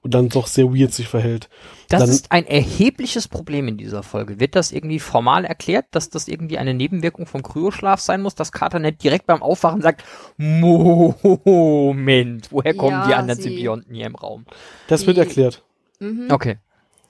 [0.00, 1.48] Und dann doch sehr weird sich verhält.
[1.88, 4.40] Das Dann- ist ein erhebliches Problem in dieser Folge.
[4.40, 8.52] Wird das irgendwie formal erklärt, dass das irgendwie eine Nebenwirkung vom Kryoschlaf sein muss, dass
[8.52, 10.04] Carter nicht direkt beim Aufwachen sagt,
[10.36, 14.44] Moment, woher kommen Ja, die anderen Symbionten hier im Raum?
[14.88, 15.62] Das wird erklärt.
[16.00, 16.28] Mhm.
[16.30, 16.58] Okay.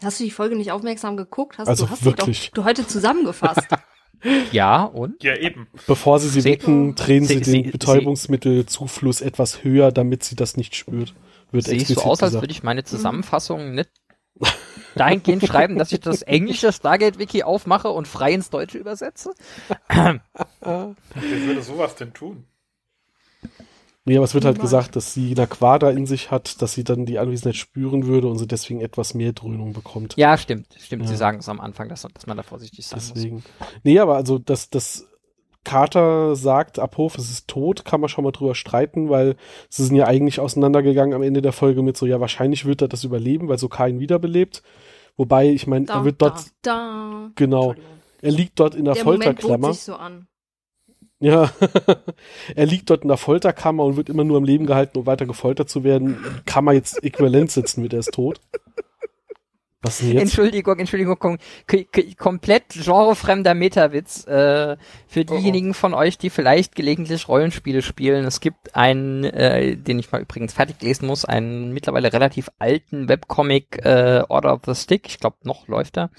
[0.03, 1.59] Hast du die Folge nicht aufmerksam geguckt?
[1.59, 2.41] Hast Also du hast wirklich.
[2.41, 3.67] sie doch du heute zusammengefasst.
[4.53, 5.23] Ja, und?
[5.23, 5.69] Ja, eben.
[5.87, 10.57] Bevor sie sie wecken, drehen sie, sie- den sie- Betäubungsmittelzufluss etwas höher, damit sie das
[10.57, 11.15] nicht spürt.
[11.53, 13.91] Wird Sehe ich so aus, als würde ich meine Zusammenfassung nicht
[14.95, 19.33] dahingehend schreiben, dass ich das englische Stargate-Wiki aufmache und frei ins Deutsche übersetze?
[19.89, 20.21] Wer
[20.61, 22.45] würde sowas denn tun?
[24.09, 26.83] Nee, aber es wird halt gesagt, dass sie eine Quader in sich hat, dass sie
[26.83, 30.17] dann die Anwesenheit spüren würde und sie deswegen etwas mehr Dröhnung bekommt.
[30.17, 30.67] Ja, stimmt.
[30.79, 31.09] Stimmt, Ja.
[31.09, 33.13] Sie sagen es am Anfang, dass, dass man da vorsichtig sein muss.
[33.13, 33.45] Deswegen.
[33.85, 35.07] Nee, aber also, dass das
[35.65, 39.37] Carter sagt, Apophis ist tot, kann man schon mal drüber streiten, weil
[39.69, 42.89] sie sind ja eigentlich auseinandergegangen am Ende der Folge mit so, ja, wahrscheinlich wird er
[42.89, 44.63] das überleben, weil so Kain wiederbelebt.
[45.19, 46.73] Wobei, ich meine, er wird dort, da,
[47.27, 47.31] da.
[47.35, 47.75] genau,
[48.23, 49.75] er liegt dort in der, Der Moment bot Folterklammer.
[49.75, 50.27] sich so an.
[51.21, 51.51] Ja,
[52.55, 55.27] er liegt dort in der Folterkammer und wird immer nur am Leben gehalten, um weiter
[55.27, 56.19] gefoltert zu werden.
[56.47, 58.41] Kann man jetzt äquivalent sitzen, wird er ist tot.
[59.81, 60.23] Was denn jetzt?
[60.23, 61.39] Entschuldigung, Entschuldigung, kom
[62.17, 64.77] komplett genrefremder Metawitz äh,
[65.07, 68.25] für diejenigen von euch, die vielleicht gelegentlich Rollenspiele spielen.
[68.25, 73.09] Es gibt einen, äh, den ich mal übrigens fertig lesen muss, einen mittlerweile relativ alten
[73.09, 75.07] Webcomic äh, Order of the Stick.
[75.07, 76.11] Ich glaube, noch läuft er.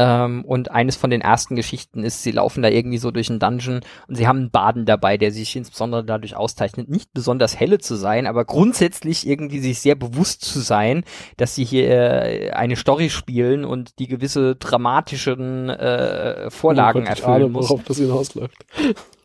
[0.00, 3.40] Ähm, und eines von den ersten Geschichten ist, sie laufen da irgendwie so durch einen
[3.40, 7.78] Dungeon und sie haben einen Baden dabei, der sich insbesondere dadurch auszeichnet, nicht besonders helle
[7.78, 11.02] zu sein, aber grundsätzlich irgendwie sich sehr bewusst zu sein,
[11.36, 17.08] dass sie hier äh, eine Story spielen und die gewisse dramatischen äh, Vorlagen Oh Gott,
[17.18, 17.68] erfüllen ahne, muss.
[17.68, 18.64] worauf das hinausläuft.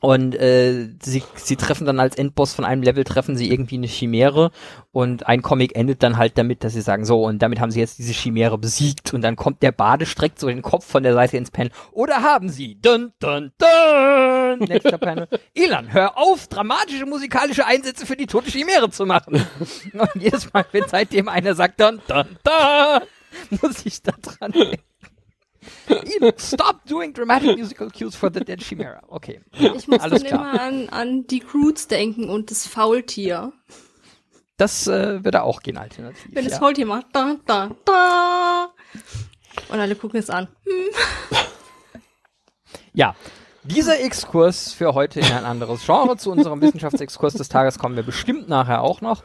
[0.03, 3.87] Und äh, sie, sie treffen dann als Endboss von einem Level, treffen sie irgendwie eine
[3.87, 4.51] Chimäre
[4.91, 7.79] und ein Comic endet dann halt damit, dass sie sagen, so, und damit haben sie
[7.79, 11.13] jetzt diese Chimäre besiegt und dann kommt der Bade, streckt so den Kopf von der
[11.13, 11.71] Seite ins Panel.
[11.93, 12.77] Oder haben sie?
[12.81, 14.67] Dun, dun, dun!
[14.67, 15.29] Nächster Panel.
[15.55, 19.47] Elan, hör auf, dramatische musikalische Einsätze für die tote Chimäre zu machen.
[19.93, 24.92] Und jedes Mal, wenn seitdem einer sagt, dun, dun, dun, muss ich da dran denken.
[26.37, 29.01] Stop doing dramatic musical cues for the dead Chimera.
[29.07, 29.41] Okay.
[29.51, 30.53] Ich muss Alles dann klar.
[30.53, 33.53] immer an, an die Croods denken und das Faultier.
[34.57, 36.29] Das äh, würde auch gehen, alternativ.
[36.31, 36.59] Wenn das ja.
[36.59, 38.73] Faultier macht, da, da, da.
[39.69, 40.47] Und alle gucken es an.
[42.93, 43.15] ja.
[43.65, 46.17] Dieser Exkurs für heute in ein anderes Genre.
[46.17, 49.23] Zu unserem Wissenschaftsexkurs des Tages kommen wir bestimmt nachher auch noch.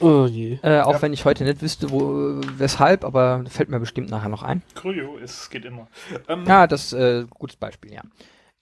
[0.00, 0.58] Oh je.
[0.62, 1.02] Äh, auch Ja.
[1.02, 4.62] wenn ich heute nicht wüsste, wo, weshalb, aber fällt mir bestimmt nachher noch ein.
[4.74, 5.86] Kryo, es geht immer.
[6.28, 8.02] Ähm, Ja, das äh, gutes Beispiel, ja.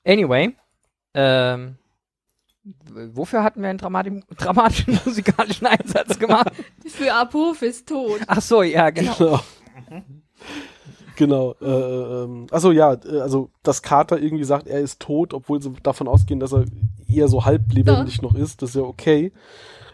[0.06, 0.54] Anyway,
[1.14, 1.76] ähm,
[2.64, 6.50] wofür hatten wir einen dramati dramatischen musikalischen Einsatz gemacht?
[6.86, 8.20] Für Apophis ist tot.
[8.26, 9.14] Ach so, ja, genau.
[9.16, 9.40] Genau.
[11.16, 11.54] Genau.
[11.60, 11.66] Äh,
[12.24, 16.08] ähm, also ja, äh, also dass Carter irgendwie sagt, er ist tot, obwohl sie davon
[16.08, 16.64] ausgehen, dass er
[17.06, 19.32] eher so halb lebendig noch ist, das ist ja okay.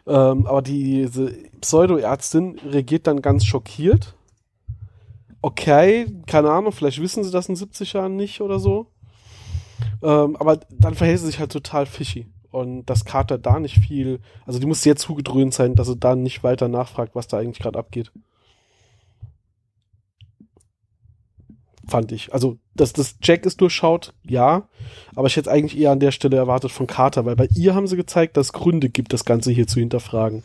[0.09, 4.17] Ähm, aber diese Pseudoärztin reagiert dann ganz schockiert.
[5.43, 8.87] Okay, keine Ahnung, vielleicht wissen sie das in 70 Jahren nicht oder so.
[10.03, 12.27] Ähm, aber dann verhält sie sich halt total fishy.
[12.51, 16.17] Und dass Carter da nicht viel, also die muss sehr zugedröhnt sein, dass er da
[16.17, 18.11] nicht weiter nachfragt, was da eigentlich gerade abgeht.
[21.89, 22.33] Fand ich.
[22.33, 24.69] Also, dass das Jack es durchschaut, ja,
[25.15, 27.87] aber ich hätte eigentlich eher an der Stelle erwartet von Carter, weil bei ihr haben
[27.87, 30.43] sie gezeigt, dass es Gründe gibt, das Ganze hier zu hinterfragen.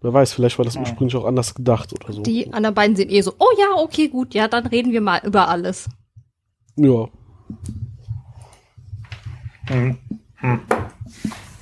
[0.00, 2.22] Wer weiß, vielleicht war das ursprünglich auch anders gedacht oder so.
[2.22, 5.22] Die anderen beiden sind eh so, oh ja, okay, gut, ja, dann reden wir mal
[5.24, 5.88] über alles.
[6.76, 7.08] Ja.
[9.66, 9.96] Hm.
[10.36, 10.60] Hm.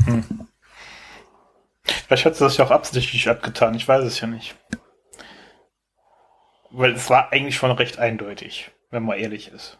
[0.07, 0.25] Hm.
[1.85, 4.57] Vielleicht hat sie das ja auch absichtlich abgetan, ich weiß es ja nicht.
[6.73, 9.79] Weil es war eigentlich schon recht eindeutig, wenn man ehrlich ist,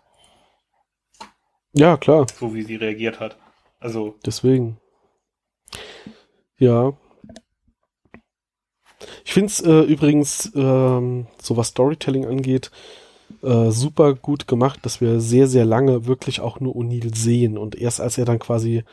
[1.73, 3.37] Ja, klar, so wie sie reagiert hat.
[3.81, 4.79] Also, deswegen.
[6.59, 6.93] Ja.
[9.25, 12.71] Ich finde es äh, übrigens, ähm, so was Storytelling angeht,
[13.43, 17.75] äh, super gut gemacht, dass wir sehr, sehr lange wirklich auch nur O'Neill sehen und
[17.75, 18.85] erst als er dann quasi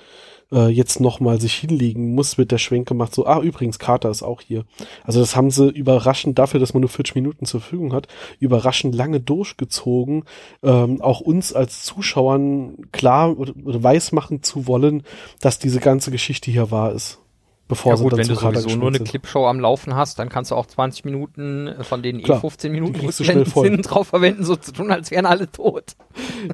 [0.51, 4.23] äh, jetzt nochmal sich hinlegen muss, wird der Schwenk gemacht, so, ah, übrigens, Carter ist
[4.23, 4.65] auch hier.
[5.03, 8.07] Also das haben sie überraschend dafür, dass man nur 40 Minuten zur Verfügung hat,
[8.39, 10.23] überraschend lange durchgezogen,
[10.63, 15.03] ähm, auch uns als Zuschauern klar oder, oder weiß machen zu wollen,
[15.39, 17.19] dass diese ganze Geschichte hier wahr ist.
[17.67, 19.07] Bevor Ja sie gut, wenn du sowieso nur eine sind.
[19.07, 22.71] Clipshow am Laufen hast, dann kannst du auch 20 Minuten, von denen eh Klar, 15
[22.71, 25.95] Minuten Rückblenden sind, drauf verwenden, so zu tun, als wären alle tot.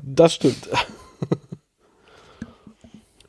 [0.04, 0.68] Das stimmt.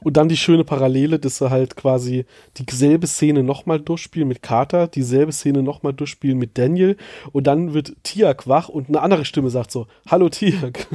[0.06, 4.86] Und dann die schöne Parallele, dass sie halt quasi dieselbe Szene nochmal durchspielen mit Carter,
[4.86, 6.96] dieselbe Szene nochmal durchspielen mit Daniel
[7.32, 10.86] und dann wird Tiak wach und eine andere Stimme sagt so, hallo Tiak,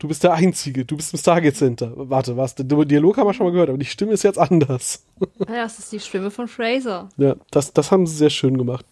[0.00, 1.92] du bist der Einzige, du bist im Stargate Center.
[1.94, 5.06] Warte, was, den Dialog haben wir schon mal gehört, aber die Stimme ist jetzt anders.
[5.48, 7.08] Ja, das ist die Stimme von Fraser.
[7.18, 8.84] Ja, das, das haben sie sehr schön gemacht.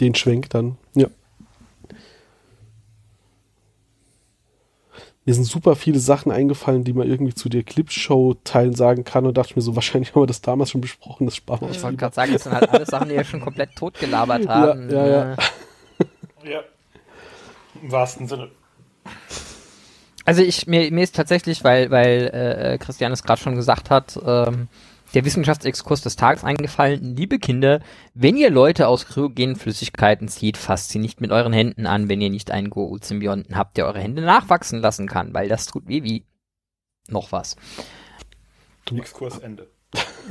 [0.00, 1.06] Den Schwenk dann, ja.
[5.28, 9.36] Mir sind super viele Sachen eingefallen, die man irgendwie zu der Clipshow-Teilen sagen kann und
[9.36, 11.82] dachte ich mir so, wahrscheinlich haben wir das damals schon besprochen, das sparen wir Ich
[11.82, 14.88] wollte gerade sagen, das sind halt alles Sachen, die wir schon komplett totgelabert haben.
[14.88, 15.32] ja, ja.
[15.34, 15.36] Äh,
[16.50, 16.60] ja.
[17.82, 18.48] Im wahrsten Sinne.
[20.24, 24.18] Also ich mir, mir ist tatsächlich, weil weil äh, Christian es gerade schon gesagt hat,
[24.24, 24.68] ähm,
[25.14, 27.16] der Wissenschaftsexkurs des Tages eingefallen.
[27.16, 27.80] Liebe Kinder,
[28.14, 32.20] wenn ihr Leute aus kryogenen Flüssigkeiten zieht, fasst sie nicht mit euren Händen an, wenn
[32.20, 36.02] ihr nicht einen Go-Symbionten habt, der eure Hände nachwachsen lassen kann, weil das tut weh
[36.02, 36.24] wie
[37.08, 37.56] noch was.
[38.90, 39.68] Exkursende.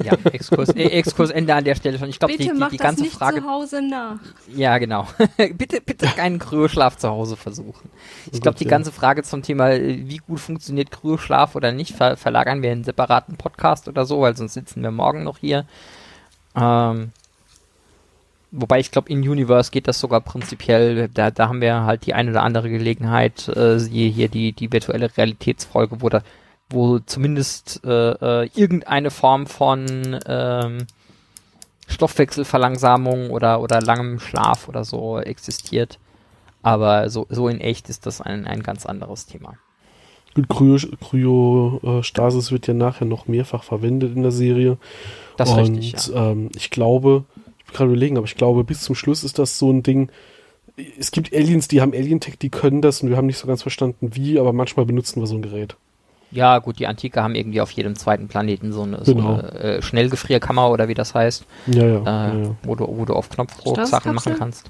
[0.03, 2.09] Ja, Exkurs, äh, Exkursende an der Stelle schon.
[2.09, 3.41] Ich glaube, die, die, die das ganze nicht Frage.
[3.41, 4.17] zu Hause nach.
[4.55, 5.07] Ja, genau.
[5.53, 7.89] bitte, bitte keinen Kryoschlaf zu Hause versuchen.
[8.31, 12.17] Ich glaube, die ganze Frage zum Thema, äh, wie gut funktioniert Kryoschlaf oder nicht, ver
[12.17, 15.65] verlagern wir in einen separaten Podcast oder so, weil sonst sitzen wir morgen noch hier.
[16.55, 17.11] Ähm,
[18.51, 21.09] Wobei ich glaube, in Universe geht das sogar prinzipiell.
[21.13, 24.71] Da, da haben wir halt die eine oder andere Gelegenheit, äh, siehe hier die, die
[24.71, 26.21] virtuelle Realitätsfolge, wo da,
[26.69, 30.87] wo zumindest äh, äh, irgendeine Form von ähm,
[31.87, 35.99] Stoffwechselverlangsamung oder, oder langem Schlaf oder so existiert.
[36.61, 39.53] Aber so, so in echt ist das ein, ein ganz anderes Thema.
[40.35, 44.77] Gut, Kryo- Kryostasis wird ja nachher noch mehrfach verwendet in der Serie.
[45.37, 46.31] Das Und richtig, ja.
[46.31, 47.23] ähm, ich glaube,
[47.59, 50.11] ich bin gerade überlegen, aber ich glaube, bis zum Schluss ist das so ein Ding.
[50.99, 53.61] Es gibt Aliens, die haben Alien-Tech, die können das und wir haben nicht so ganz
[53.61, 55.75] verstanden, wie, aber manchmal benutzen wir so ein Gerät.
[56.31, 59.35] Ja, gut, die Antike haben irgendwie auf jedem zweiten Planeten so eine, so Genau.
[59.35, 61.99] eine äh, Schnellgefrierkammer oder wie das heißt, Ja, ja.
[61.99, 62.55] äh, ja, ja.
[62.63, 63.85] Wo, du, wo du auf Knopfdruck?
[63.87, 64.69] Sachen machen kannst.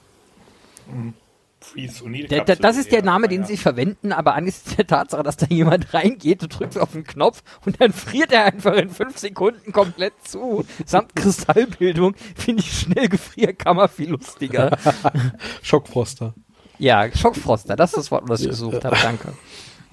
[2.29, 5.47] Da, da, das ist der Name, den sie verwenden, aber angesichts der Tatsache, dass da
[5.49, 9.73] jemand reingeht, du drückst auf den Knopf und dann friert er einfach in fünf Sekunden
[9.73, 14.77] komplett zu, samt Kristallbildung, finde ich Schnellgefrierkammer viel lustiger.
[15.61, 16.35] Schockfroster.
[16.77, 18.51] ja, Schockfroster, das ist das Wort, was ich Ja.
[18.51, 19.33] gesucht habe, danke.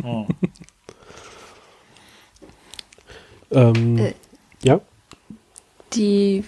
[0.03, 0.27] Oh.
[3.55, 4.15] Ähm, Äh.
[4.63, 4.81] ja,
[5.95, 6.45] Die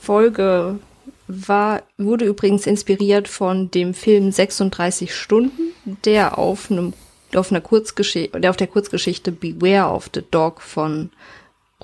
[0.00, 0.78] Folge
[1.26, 5.72] war, wurde übrigens inspiriert von dem Film 36 Stunden,
[6.04, 6.92] der auf einem
[7.34, 11.10] auf einer Kurzgeschichte, der auf der Kurzgeschichte Beware of the Dog von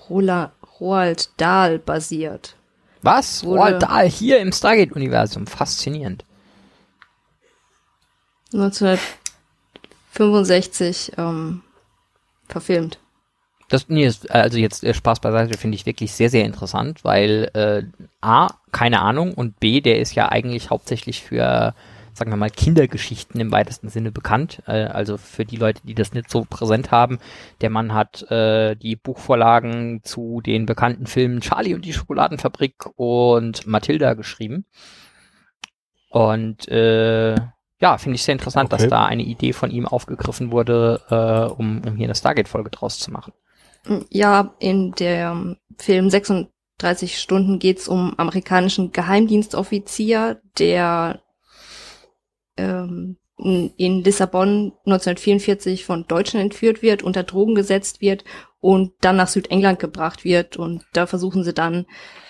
[0.08, 2.54] Rola, Roald Dahl basiert.
[3.02, 3.42] Was?
[3.44, 6.24] Wurde- Roald Dahl hier im Stargate-Universum, faszinierend.
[8.52, 11.62] 1965 ähm,
[12.48, 12.98] verfilmt.
[13.72, 17.50] Das, nee, ist, also jetzt äh, Spaß beiseite finde ich wirklich sehr, sehr interessant, weil
[17.54, 17.84] äh,
[18.20, 21.74] A, keine Ahnung und B, der ist ja eigentlich hauptsächlich für,
[22.12, 24.62] sagen wir mal, Kindergeschichten im weitesten Sinne bekannt.
[24.66, 27.18] Äh, also für die Leute, die das nicht so präsent haben.
[27.62, 33.66] Der Mann hat äh, die Buchvorlagen zu den bekannten Filmen Charlie und die Schokoladenfabrik und
[33.66, 34.66] Matilda geschrieben.
[36.10, 37.36] Und äh,
[37.80, 38.82] ja, finde ich sehr interessant, Okay.
[38.82, 42.98] dass da eine Idee von ihm aufgegriffen wurde, äh, um, um hier eine Stargate-Folge draus
[42.98, 43.32] zu machen.
[44.10, 51.22] Ja, in dem Film 36 Stunden geht's um amerikanischen Geheimdienstoffizier, der
[52.56, 58.24] ähm, in in Lissabon 1944 von Deutschen entführt wird, unter Drogen gesetzt wird
[58.60, 60.56] und dann nach Südengland gebracht wird.
[60.56, 61.86] Und da versuchen sie dann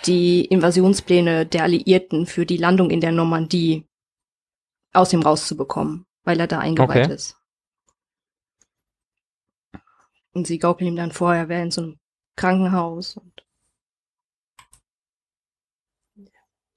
[0.06, 3.86] die Invasionspläne der Alliierten für die Landung in der Normandie
[4.94, 7.14] aus ihm rauszubekommen, weil er da eingeweiht Okay.
[7.14, 7.36] ist.
[10.32, 11.98] Und sie gaukeln ihm dann vor, er wäre in so einem
[12.36, 13.44] Krankenhaus und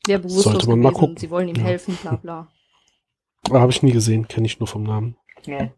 [0.08, 1.18] wäre bewusstlos Sollte man mal gewesen, gucken.
[1.18, 1.64] sie wollen ihm Ja.
[1.64, 2.48] helfen, bla bla.
[3.52, 5.18] habe ich nie gesehen, kenne ich nur vom Namen.
[5.46, 5.72] Ja.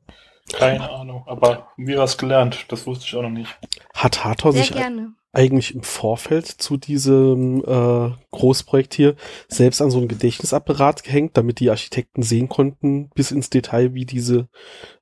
[0.53, 3.53] Keine Ahnung, aber mir was gelernt, das wusste ich auch noch nicht.
[3.93, 5.13] Hat Hathor sich gerne.
[5.33, 9.15] eigentlich im Vorfeld zu diesem äh, Großprojekt hier
[9.49, 14.05] selbst an so einen Gedächtnisapparat gehängt, damit die Architekten sehen konnten bis ins Detail, wie
[14.05, 14.47] diese,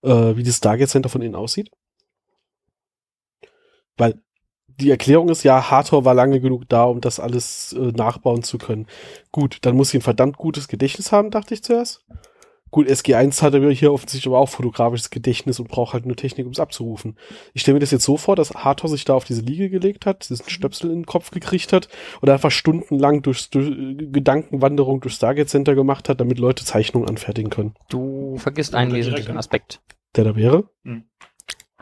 [0.02, 1.70] äh, wie das Stargate Center von innen aussieht?
[3.98, 4.16] Weil
[4.68, 8.58] die Erklärung ist ja, Hathor war lange genug da, um das alles äh, nachbauen zu
[8.58, 8.88] können.
[9.32, 12.06] Gut, dann muss sie ein verdammt gutes Gedächtnis haben, dachte ich zuerst.
[12.72, 16.52] Gut, SG1 hatte hier offensichtlich aber auch fotografisches Gedächtnis und braucht halt nur Technik, um
[16.52, 17.18] es abzurufen.
[17.54, 20.06] Ich stelle mir das jetzt so vor, dass Hathor sich da auf diese Liege gelegt
[20.06, 21.88] hat, diesen Stöpsel in den Kopf gekriegt hat
[22.20, 23.72] und einfach stundenlang durch, durch
[24.12, 27.76] Gedankenwanderung durch Stargate Center gemacht hat, damit Leute Zeichnungen anfertigen können.
[27.88, 29.82] Du vergisst einen wesentlichen direkt- Aspekt.
[30.18, 30.70] Der da wäre?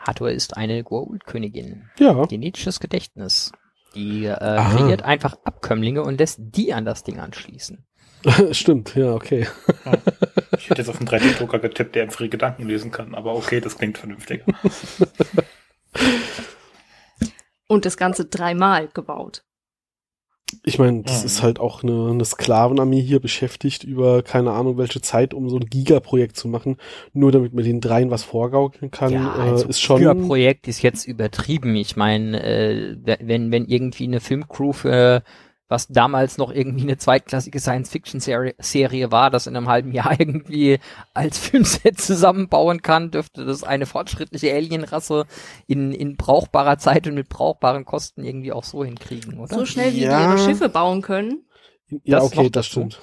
[0.06, 1.90] Hathor ist eine Goa'uld-Königin.
[1.98, 2.24] Ja.
[2.26, 3.52] Genetisches Gedächtnis.
[3.94, 4.76] Die äh, Aha.
[4.76, 7.86] kreiert einfach Abkömmlinge und lässt die an das Ding anschließen.
[8.52, 9.46] Stimmt, ja, okay.
[10.56, 13.60] Ich hätte jetzt auf einen 3D-Drucker getippt, der einfach ihre Gedanken lesen kann, aber okay,
[13.60, 14.44] das klingt vernünftiger.
[17.66, 19.44] Und das Ganze dreimal gebaut.
[20.64, 21.26] Ich meine, das Mhm.
[21.26, 25.56] ist halt auch eine, eine Sklavenarmee hier beschäftigt über keine Ahnung welche Zeit, um so
[25.56, 26.76] ein Gigaprojekt zu machen,
[27.12, 30.26] nur damit man den dreien was vorgaukeln kann, äh, ist schon.
[30.26, 31.74] Projekt ist jetzt übertrieben.
[31.76, 35.22] Ich meine, äh, wenn, wenn irgendwie eine Filmcrew für
[35.74, 40.78] was damals noch irgendwie eine zweitklassige Science-Fiction-Serie Serie war, das in einem halben Jahr irgendwie
[41.12, 45.26] als Filmset zusammenbauen kann, dürfte das eine fortschrittliche Alienrasse
[45.66, 49.54] in, in brauchbarer Zeit und mit brauchbaren Kosten irgendwie auch so hinkriegen, oder?
[49.54, 50.16] So schnell, wie Ja.
[50.18, 51.44] die ihre Schiffe bauen können.
[52.04, 53.00] Ja, Das okay, das stimmt.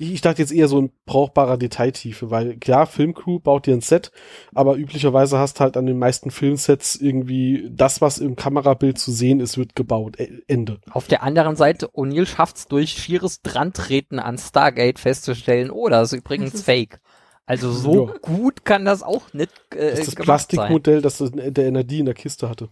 [0.00, 3.80] Ich, ich dachte jetzt eher so in brauchbarer Detailtiefe, weil klar, Filmcrew baut dir ein
[3.82, 4.10] Set,
[4.54, 9.40] aber üblicherweise hast halt an den meisten Filmsets irgendwie das, was im Kamerabild zu sehen
[9.40, 10.16] ist, wird gebaut.
[10.18, 10.80] Ä- Ende.
[10.90, 16.18] Auf der anderen Seite, O'Neill schafft's durch schieres Drantreten an Stargate festzustellen, oh, das ist
[16.18, 17.00] übrigens Das ist- fake.
[17.46, 18.14] Also so Ja.
[18.22, 20.24] gut kann das auch nicht äh, Das ist das gemacht sein.
[20.24, 22.68] Plastikmodell, das der Energie in der Kiste hatte.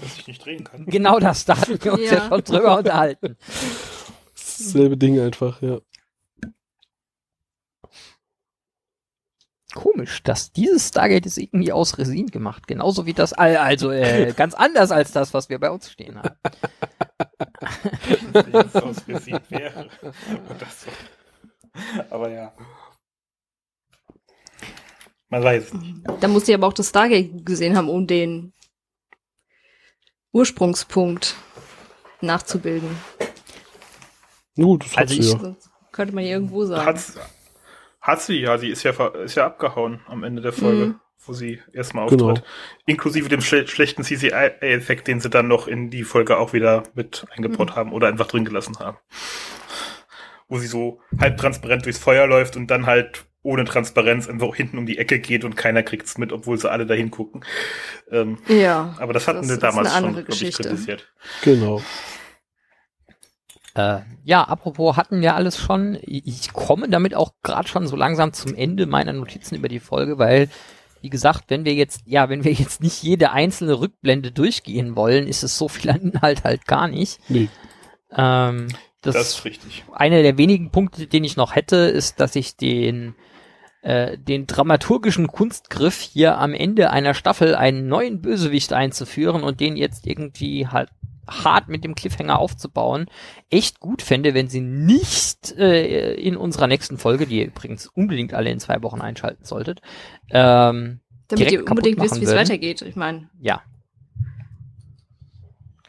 [0.00, 0.86] Dass ich nicht drehen kann.
[0.86, 2.28] Genau das, da hatten wir uns ja, Ja.
[2.28, 3.36] schon drüber unterhalten.
[4.62, 5.80] Das Dasselbe Ding einfach, ja.
[9.74, 14.32] Komisch, dass dieses Stargate ist irgendwie aus Resin gemacht, genauso wie das, al- also äh,
[14.36, 16.36] ganz anders als das, was wir bei uns stehen haben.
[19.06, 19.88] Wie es wäre.
[20.48, 20.90] Und das so.
[22.10, 22.52] Aber ja.
[25.30, 25.96] Man weiß es nicht.
[26.20, 28.52] Da muss sie aber auch das Stargate gesehen haben, um den
[30.32, 31.34] Ursprungspunkt
[32.20, 32.94] nachzubilden.
[34.56, 35.56] Gut, das Also hat sie ich- ja.
[35.92, 36.86] Könnte man irgendwo sagen.
[36.86, 37.18] Hat's,
[38.00, 41.00] hat sie, ja, sie ist ja, ist ja abgehauen am Ende der Folge, Mhm.
[41.26, 42.30] wo sie erstmal Genau.
[42.30, 42.44] auftritt.
[42.86, 47.26] Inklusive dem schle schlechten CCI-Effekt, den sie dann noch in die Folge auch wieder mit
[47.36, 47.76] eingebaut Mhm.
[47.76, 48.96] haben oder einfach drin gelassen haben.
[50.48, 54.78] Wo sie so halb transparent durchs Feuer läuft und dann halt ohne Transparenz einfach hinten
[54.78, 57.44] um die Ecke geht und keiner kriegt's mit, obwohl sie alle dahin gucken.
[58.10, 58.94] Ähm, ja.
[58.98, 60.62] aber das hatten Das wir ist damals eine schon, andere glaube ich, Geschichte.
[60.62, 61.12] kritisiert.
[61.42, 61.82] Genau.
[63.74, 65.98] Äh, ja, apropos hatten wir alles schon.
[66.02, 70.18] Ich komme damit auch gerade schon so langsam zum Ende meiner Notizen über die Folge,
[70.18, 70.48] weil,
[71.00, 75.26] wie gesagt, wenn wir jetzt, ja, wenn wir jetzt nicht jede einzelne Rückblende durchgehen wollen,
[75.26, 77.18] ist es so viel an Inhalt halt gar nicht.
[77.28, 77.48] Nee.
[78.14, 78.68] Ähm,
[79.00, 79.84] das, Das ist richtig.
[79.92, 83.14] einer der wenigen Punkte, den ich noch hätte, ist, dass ich den
[83.82, 89.76] äh, den dramaturgischen Kunstgriff hier am Ende einer Staffel einen neuen Bösewicht einzuführen und den
[89.76, 90.88] jetzt irgendwie halt
[91.26, 93.06] hart mit dem Cliffhanger aufzubauen,
[93.50, 98.34] echt gut fände, wenn sie nicht äh, in unserer nächsten Folge, die ihr übrigens unbedingt
[98.34, 99.80] alle in zwei Wochen einschalten solltet,
[100.30, 102.82] ähm, Damit direkt ihr unbedingt wisst, wie es weitergeht.
[102.82, 103.62] Ich meine, ja.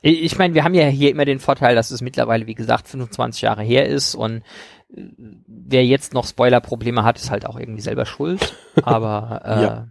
[0.01, 2.87] Ich ich meine, wir haben ja hier immer den Vorteil, dass es mittlerweile, wie gesagt,
[2.87, 4.43] 25 Jahre her ist und
[4.95, 5.01] äh,
[5.47, 8.55] wer jetzt noch Spoiler-Probleme hat, ist halt auch irgendwie selber schuld.
[8.83, 9.87] Aber äh, Ja.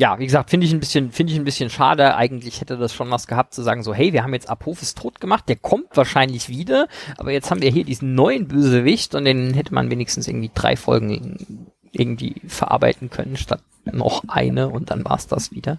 [0.00, 0.18] Ja.
[0.18, 2.16] wie gesagt, finde ich ein bisschen, finde ich ein bisschen schade.
[2.16, 5.20] Eigentlich hätte das schon was gehabt zu sagen, so, hey, wir haben jetzt Apophis tot
[5.20, 9.52] gemacht, der kommt wahrscheinlich wieder, aber jetzt haben wir hier diesen neuen Bösewicht und den
[9.54, 15.26] hätte man wenigstens irgendwie drei Folgen irgendwie verarbeiten können, statt noch eine und dann war's
[15.26, 15.78] das wieder.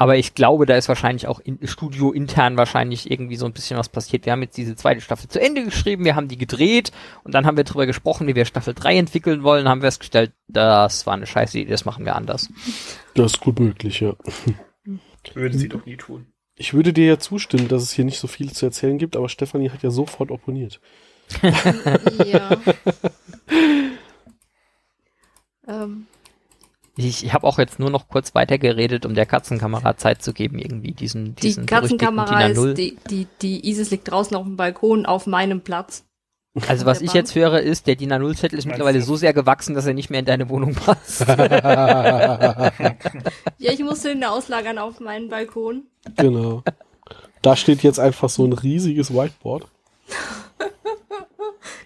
[0.00, 3.76] Aber ich glaube, da ist wahrscheinlich auch in, Studio intern wahrscheinlich irgendwie so ein bisschen
[3.76, 4.24] was passiert.
[4.24, 6.90] Wir haben jetzt diese zweite Staffel zu Ende geschrieben, wir haben die gedreht
[7.22, 11.04] und dann haben wir drüber gesprochen, wie wir Staffel 3 entwickeln wollen, haben festgestellt, das
[11.04, 12.48] war eine scheiße Idee, das machen wir anders.
[13.12, 14.14] Das ist gut möglich, ja.
[15.34, 16.32] Würde sie doch nie tun.
[16.56, 19.28] Ich würde dir ja zustimmen, dass es hier nicht so viel zu erzählen gibt, aber
[19.28, 20.80] Stefanie hat ja sofort opponiert.
[22.24, 22.56] ja.
[25.68, 26.06] ähm,
[26.96, 30.58] Ich, ich habe auch jetzt nur noch kurz weitergeredet, um der Katzenkamera Zeit zu geben,
[30.58, 32.70] irgendwie diesen, die diesen berüchtigten Katzenkamera A0.
[32.70, 36.04] ist, die, die, die Isis liegt draußen auf dem Balkon auf meinem Platz.
[36.66, 39.74] Also was ich jetzt höre, ist, der DIN A0-Zettel ist Meinst mittlerweile so sehr gewachsen,
[39.74, 41.20] dass er nicht mehr in deine Wohnung passt.
[43.58, 45.84] Ja, ich musste den auslagern auf meinen Balkon.
[46.16, 46.64] genau.
[47.42, 49.66] Da steht jetzt einfach so ein riesiges Whiteboard.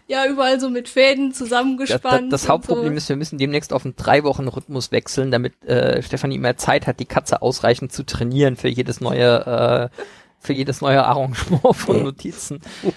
[0.07, 2.33] Ja, überall so mit Fäden Das, zusammengespannt.
[2.33, 2.97] das, das und Hauptproblem so.
[2.97, 6.87] ist, wir müssen demnächst auf einen drei Wochen Rhythmus wechseln, damit äh, Stefanie mehr Zeit
[6.87, 10.03] hat, die Katze ausreichend zu trainieren für jedes neue, äh,
[10.39, 12.61] für jedes neue Arrangement von Notizen.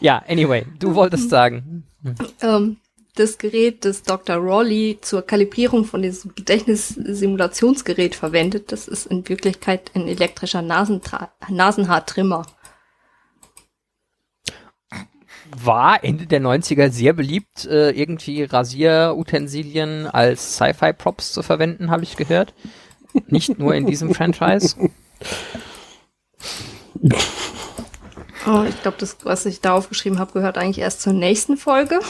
[0.00, 1.84] ja, anyway, du wolltest sagen.
[2.42, 2.78] ähm,
[3.14, 4.36] das Gerät, das Dr.
[4.36, 12.46] Rawley zur Kalibrierung von diesem Gedächtnissimulationsgerät verwendet, das ist in Wirklichkeit ein elektrischer Nasenhaartrimmer.
[15.56, 22.16] War Ende der 90er sehr beliebt, äh, irgendwie Rasierutensilien als Sci-Fi-Props zu verwenden, habe ich
[22.16, 22.54] gehört.
[23.26, 24.76] Nicht nur in diesem Franchise.
[28.46, 32.00] Oh, ich glaube, das, was ich da aufgeschrieben habe, gehört eigentlich erst zur nächsten Folge.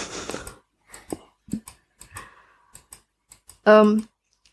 [3.65, 4.07] Ähm,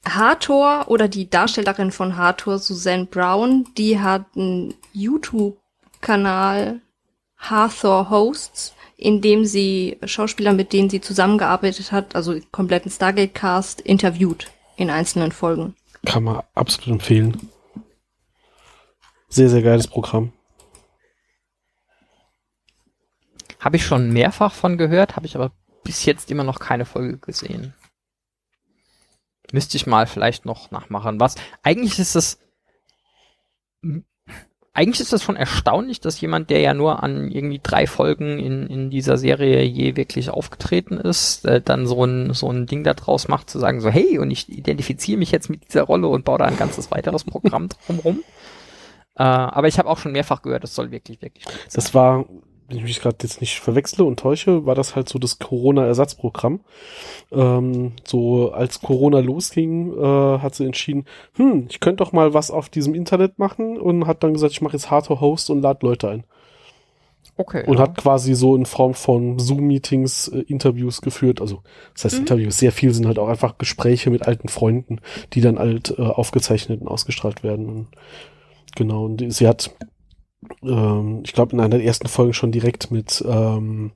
[0.08, 6.82] Hathor oder die Darstellerin von Hathor, Suzanne Brown, die hat einen YouTube-Kanal
[7.38, 13.82] Hathor Hosts, in dem sie Schauspieler, mit denen sie zusammengearbeitet hat, also den kompletten Stargate-Cast,
[13.82, 15.76] interviewt in einzelnen Folgen.
[16.06, 17.50] Kann man absolut empfehlen.
[19.28, 20.32] Sehr, sehr geiles Programm.
[23.60, 25.52] Habe ich schon mehrfach von gehört, habe ich aber
[25.84, 27.74] bis jetzt immer noch keine Folge gesehen.
[29.52, 31.20] Müsste ich mal vielleicht noch nachmachen.
[31.20, 31.36] Was?
[31.64, 32.40] Eigentlich ist das,
[34.76, 38.68] eigentlich ist das schon erstaunlich, dass jemand, der ja nur an irgendwie drei Folgen in,
[38.68, 42.94] in dieser Serie je wirklich aufgetreten ist, äh, dann so ein, so ein Ding da
[42.94, 46.26] draus macht, zu sagen so, hey, und ich identifiziere mich jetzt mit dieser Rolle und
[46.26, 48.20] baue da ein ganzes weiteres Programm drumrum.
[49.18, 51.46] Äh, aber ich habe auch schon mehrfach gehört, das soll wirklich, wirklich.
[51.74, 52.26] Das war,
[52.68, 56.62] wenn ich mich gerade jetzt nicht verwechsle und täusche, war das halt so das Corona-Ersatzprogramm.
[57.32, 61.06] Ähm, so als Corona losging, äh, hat sie entschieden,
[61.36, 64.62] hm, ich könnte doch mal was auf diesem Internet machen und hat dann gesagt, ich
[64.62, 66.24] mache jetzt Hardcore Host und lade Leute ein.
[67.38, 67.66] Okay.
[67.68, 67.82] und ja.
[67.82, 71.42] hat quasi so in Form von Zoom-Meetings äh, Interviews geführt.
[71.42, 71.64] Also
[71.94, 72.22] das heißt Mhm.
[72.22, 75.02] Interviews, sehr viel sind halt auch einfach Gespräche mit alten Freunden,
[75.34, 77.68] die dann halt äh, aufgezeichnet und ausgestrahlt werden.
[77.68, 77.88] Und,
[78.76, 79.76] genau, und sie hat,
[80.64, 83.92] ähm, ich glaube, in einer der ersten Folgen schon direkt mit ähm,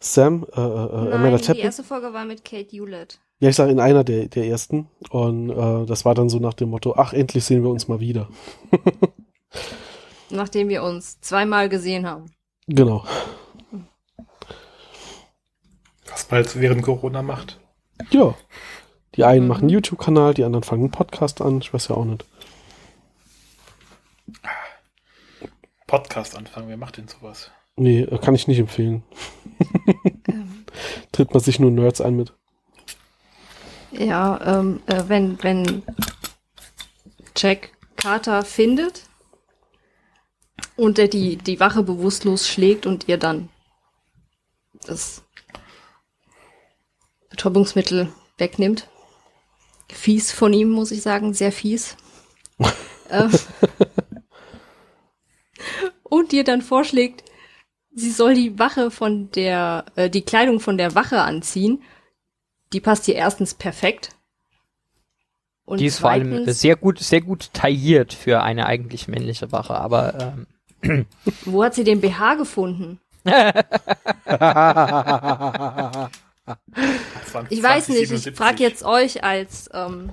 [0.00, 3.18] Sam, äh, äh, Amanda Nein, die erste Folge war mit Kate Hewlett.
[3.40, 4.88] Ja, ich sage in einer der, der ersten.
[5.10, 8.00] Und äh, das war dann so nach dem Motto, ach, endlich sehen wir uns mal
[8.00, 8.28] wieder.
[10.30, 12.26] Nachdem wir uns zweimal gesehen haben.
[12.68, 13.04] Genau.
[16.06, 17.58] Was man halt während Corona macht.
[18.10, 18.34] Ja.
[19.16, 19.48] Die einen Mhm.
[19.48, 21.58] machen einen YouTube-Kanal, die anderen fangen einen Podcast an.
[21.58, 22.24] Ich weiß ja auch nicht.
[25.92, 27.50] Podcast anfangen, wer macht denn sowas?
[27.76, 29.02] Nee, äh, kann ich nicht empfehlen.
[30.26, 30.64] Ähm,
[31.12, 32.32] Tritt man sich nur Nerds ein mit.
[33.90, 35.82] ja, ähm, äh, wenn, wenn
[37.36, 39.02] Jack Carter findet
[40.76, 43.50] und er die, die Wache bewusstlos schlägt und ihr dann
[44.86, 45.22] das
[47.28, 48.88] Betäubungsmittel wegnimmt.
[49.90, 51.98] Fies von ihm, muss ich sagen, sehr fies.
[53.10, 53.30] ähm,
[56.12, 57.24] und ihr dann vorschlägt,
[57.94, 61.82] sie soll die Wache von der, äh, die Kleidung von der Wache anziehen.
[62.74, 64.10] Die passt ihr erstens perfekt.
[65.64, 69.52] Und Die ist vor allem zweitens, sehr gut, sehr gut tailliert für eine eigentlich männliche
[69.52, 70.34] Wache, aber
[70.82, 71.06] ähm,
[71.46, 73.00] wo hat sie den BH gefunden?
[77.48, 80.10] Ich weiß nicht, ich frage jetzt euch als ähm,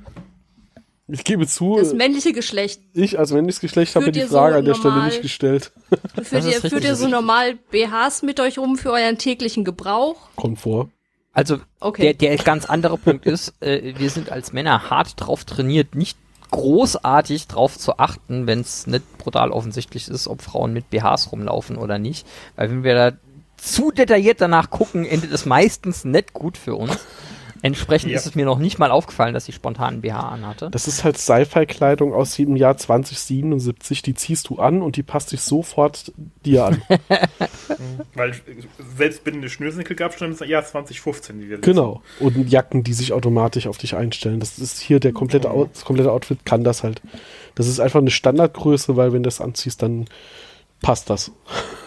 [1.11, 2.81] Ich gebe zu, das männliche Geschlecht.
[2.93, 5.71] ich als männliches Geschlecht habe mir die Frage so an der Stelle normal- nicht gestellt.
[6.23, 10.17] Führt ihr, führt ihr so normal BHs mit euch rum für euren täglichen Gebrauch?
[10.35, 10.89] Kommt vor.
[11.33, 12.13] also Okay.
[12.13, 16.17] der, der ganz andere Punkt ist, äh, wir sind als Männer hart drauf trainiert, nicht
[16.51, 21.77] großartig drauf zu achten, wenn es nicht brutal offensichtlich ist, ob Frauen mit BHs rumlaufen
[21.77, 22.25] oder nicht.
[22.55, 23.17] Weil wenn wir da
[23.57, 26.97] zu detailliert danach gucken, endet es meistens nicht gut für uns.
[27.61, 28.17] Entsprechend Ja.
[28.17, 30.69] ist es mir noch nicht mal aufgefallen, dass sie spontan einen BH anhatte.
[30.71, 34.01] Das ist halt Sci-Fi-Kleidung aus dem Jahr 2077.
[34.01, 36.11] Die ziehst du an und die passt sich sofort
[36.45, 36.81] dir an.
[38.13, 38.33] Weil
[38.95, 42.01] selbstbindende Schnürsenkel gab es schon im Jahr 2015, wie wir genau.
[42.19, 44.39] Und Jacken, die sich automatisch auf dich einstellen.
[44.39, 47.01] Das ist hier der komplette, Out, das komplette Outfit kann das halt.
[47.55, 50.05] Das ist einfach eine Standardgröße, weil wenn du das anziehst, dann
[50.81, 51.31] passt das.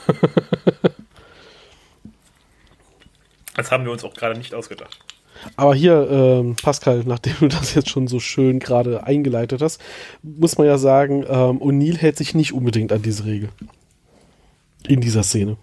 [3.54, 4.98] Das haben wir uns auch gerade nicht ausgedacht.
[5.56, 9.80] Aber hier, ähm, Pascal, nachdem du das jetzt schon so schön gerade eingeleitet hast,
[10.22, 13.48] muss man ja sagen, ähm, O'Neill hält sich nicht unbedingt an diese Regel.
[14.86, 15.56] In dieser Szene.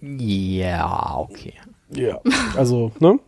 [0.00, 1.54] Ja, okay.
[1.94, 2.20] Ja.
[2.56, 3.18] Also, ne?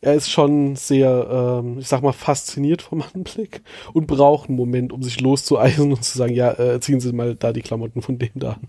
[0.00, 3.62] Er ist schon sehr, ähm, ich sag mal, fasziniert vom Anblick
[3.92, 7.36] und braucht einen Moment, um sich loszueisen und zu sagen, ja, äh, ziehen Sie mal
[7.36, 8.68] da die Klamotten von dem da an.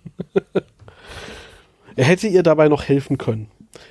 [1.95, 3.47] er hätte ihr dabei noch helfen können.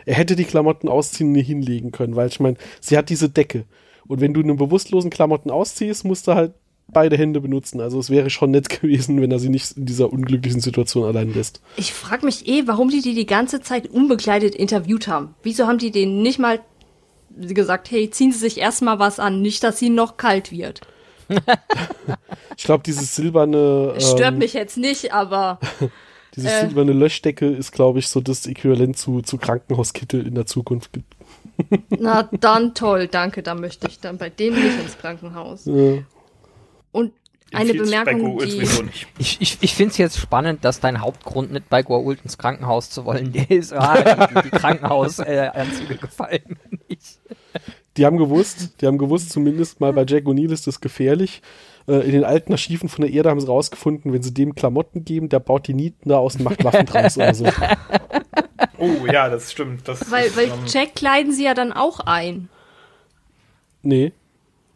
[0.07, 3.65] Er hätte die Klamotten ausziehen und hinlegen können, weil ich meine, sie hat diese Decke.
[4.07, 6.55] Und wenn du einen bewusstlosen Klamotten ausziehst, musst du halt
[6.89, 7.81] beide Hände benutzen.
[7.81, 11.33] Also es wäre schon nett gewesen, wenn er sie nicht in dieser unglücklichen Situation allein
[11.33, 11.61] lässt.
[11.77, 15.35] Ich frage mich eh, warum die die die ganze Zeit unbekleidet interviewt haben.
[15.43, 16.61] Wieso haben die denen nicht mal
[17.37, 20.81] gesagt, hey, ziehen Sie sich erstmal was an, nicht, dass Ihnen noch kalt wird.
[22.59, 23.95] Ich glaube, dieses silberne.
[23.97, 25.59] Es stört ähm, mich jetzt nicht, aber
[26.35, 26.61] Diese Äh.
[26.67, 30.91] silberne Löschdecke ist, glaube ich, so das Äquivalent zu, zu Krankenhauskittel in der Zukunft.
[31.91, 35.67] na dann toll, danke, da möchte ich dann bei denen nicht ins Krankenhaus.
[35.67, 36.05] Äh,
[36.93, 37.13] Und
[37.53, 38.63] eine Bemerkung, die.
[39.19, 42.89] Ich, ich, ich finde es jetzt spannend, dass dein Hauptgrund nicht bei Goa'uld ins Krankenhaus
[42.89, 43.75] zu wollen der ist.
[43.75, 47.19] Ah, die, die Krankenhausanzüge gefallen mir nicht.
[47.97, 51.43] Die haben gewusst, die haben gewusst, zumindest mal bei Jack O'Neill ist das gefährlich.
[51.89, 55.05] Äh, in den alten Archiven von der Erde haben sie rausgefunden, wenn sie dem Klamotten
[55.05, 57.47] geben, der baut die Nieten da aus und macht Waffen draus oder so.
[58.79, 59.87] Oh ja, das stimmt.
[59.87, 62.49] Das weil, weil ähm, Jack kleiden sie ja dann auch ein.
[63.83, 64.13] Nee.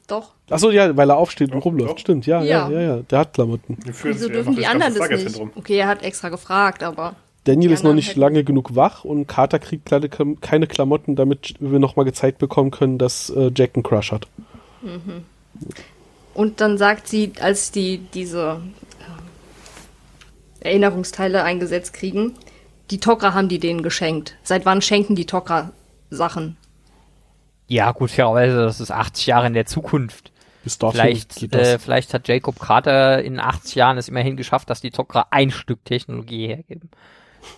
[0.06, 0.34] Doch.
[0.48, 1.90] Achso, ja, weil er aufsteht und Doch, rumläuft.
[1.90, 1.98] doch.
[1.98, 2.70] Stimmt, ja, ja, Ja.
[2.70, 2.96] ja, ja.
[3.02, 3.76] Der hat Klamotten.
[4.02, 5.40] Wieso dürfen die anderen das nicht?
[5.56, 7.16] Okay, er hat extra gefragt, aber
[7.46, 11.54] Daniel Die ist noch anderen nicht lange genug wach und Carter kriegt keine Klamotten, damit
[11.60, 14.26] wir nochmal gezeigt bekommen können, dass äh, Jack einen Crush hat.
[16.34, 18.60] Und dann sagt sie, als die diese
[20.60, 22.34] äh, Erinnerungsteile eingesetzt kriegen,
[22.90, 24.36] die Tok'ra haben die denen geschenkt.
[24.42, 25.70] Seit wann schenken die Tok'ra
[26.10, 26.56] Sachen?
[27.68, 30.32] Ja, gut, fairerweise, das ist 80 Jahre in der Zukunft.
[30.64, 31.68] Bis dorthin Vielleicht, geht das.
[31.68, 35.52] äh, vielleicht hat Jacob Carter in 80 Jahren es immerhin geschafft, dass die Tok'ra ein
[35.52, 36.90] Stück Technologie hergeben.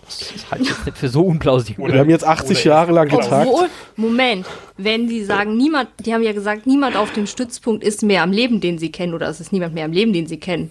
[0.05, 1.83] Das ist halt jetzt nicht für so unplausibel.
[1.85, 3.47] Oder- wir haben jetzt 80 oder- Jahre lang getagt.
[3.47, 4.45] Obwohl, Moment,
[4.77, 8.31] wenn die sagen, niemand, die haben ja gesagt, niemand auf dem Stützpunkt ist mehr am
[8.31, 10.69] Leben, den sie kennen, oder es ist niemand mehr am Leben, den sie kennen.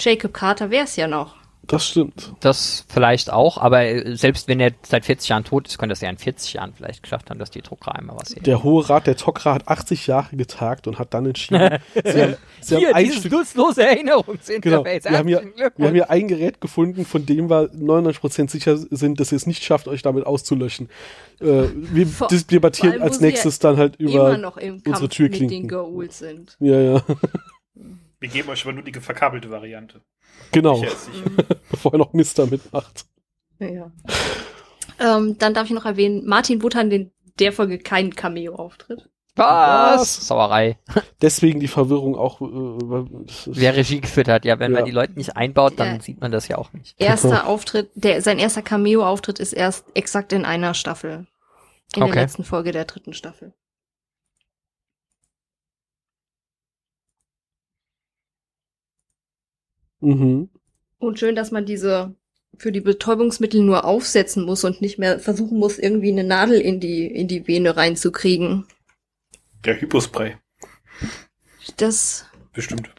[0.00, 1.36] Jacob Carter wäre es ja noch.
[1.66, 2.32] Das stimmt.
[2.40, 6.00] Das vielleicht auch, aber äh, selbst wenn er seit 40 Jahren tot ist, könnte es
[6.00, 8.42] ja in 40 Jahren vielleicht geschafft haben, dass die Drucker einmal was sehen.
[8.42, 12.36] Der Hohe Rat der Tok'ra hat 80 Jahre getagt und hat dann entschieden, sie haben,
[12.60, 15.04] sie Hier, haben ein Stück, nutzlose genau, Erinnerungsinterface.
[15.04, 19.20] wir haben, hier, wir haben hier ein Gerät gefunden, von dem wir 99% sicher sind,
[19.20, 20.88] dass ihr es nicht schafft, euch damit auszulöschen.
[21.40, 25.12] Äh, wir Vor- debattieren als nächstes dann halt Immer über, noch im unsere Kampf mit
[25.12, 25.68] Türklinken.
[25.68, 26.56] den Goa'uld sind.
[26.58, 27.02] ja, ja,
[28.18, 30.00] Wir geben euch aber nur die verkabelte Variante.
[30.52, 30.82] Genau,
[31.70, 33.04] bevor er noch Mister mitmacht.
[33.58, 33.90] Ja.
[34.98, 39.08] ähm, dann darf ich noch erwähnen, Martin hat in der Folge keinen Cameo-Auftritt.
[39.36, 40.26] Was?
[40.26, 40.78] Sauerei.
[41.22, 42.44] Deswegen die Verwirrung auch, äh,
[43.46, 44.78] Wer Regie geführt hat, ja, wenn Ja.
[44.78, 46.00] man die Leute nicht einbaut, dann Ja.
[46.02, 47.00] sieht man das ja auch nicht.
[47.00, 51.26] Erster Auftritt, der, sein erster Cameo-Auftritt ist erst exakt in einer Staffel.
[51.96, 52.12] In Okay.
[52.12, 53.52] der letzten Folge der dritten Staffel.
[60.00, 60.48] Mhm.
[60.98, 62.14] Und schön, dass man diese
[62.58, 66.78] für die Betäubungsmittel nur aufsetzen muss und nicht mehr versuchen muss, irgendwie eine Nadel in
[66.80, 68.66] die, in die Vene reinzukriegen.
[69.64, 70.36] Der Hypospray.
[71.76, 72.90] Das, Bestimmt.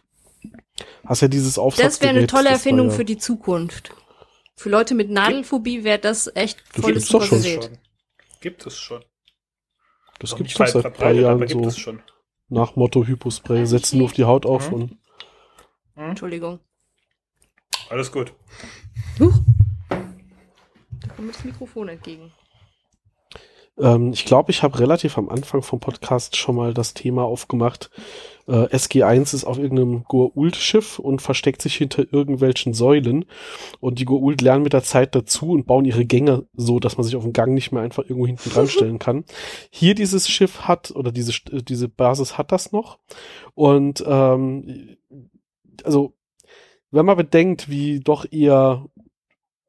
[1.06, 1.92] Hast ja dieses Aufsatzgerät.
[1.94, 3.92] das wäre eine tolle Erfindung ja- für die Zukunft.
[4.56, 7.78] Für Leute mit Nadelphobie wäre das echt Das volles gibt's doch super schon.
[8.42, 9.04] Gibt es schon.
[10.20, 12.02] Das gibt's nicht doch seit ein paar Jahren gibt so es schon.
[12.50, 13.66] nach Motto Hypospray.
[13.66, 14.74] Setzen nur auf die Haut auf Mhm.
[14.76, 14.92] und
[15.96, 16.10] Hm?
[16.12, 16.60] Entschuldigung.
[17.92, 18.34] Alles gut.
[19.20, 19.34] Huch.
[19.90, 22.32] Da kommt mir das Mikrofon entgegen.
[23.78, 27.92] Ähm, ich glaube, ich habe relativ am Anfang vom Podcast schon mal das Thema aufgemacht.
[28.48, 33.26] Äh, SG1 ist auf irgendeinem Goa'uld-Schiff und versteckt sich hinter irgendwelchen Säulen.
[33.82, 37.04] Und die Goa'uld lernen mit der Zeit dazu und bauen ihre Gänge so, dass man
[37.04, 39.26] sich auf dem Gang nicht mehr einfach irgendwo hinten dran stellen kann.
[39.70, 43.00] Hier dieses Schiff hat, oder diese, diese Basis hat das noch.
[43.54, 44.96] Und ähm,
[45.84, 46.14] also,
[46.92, 48.86] wenn man bedenkt, wie doch eher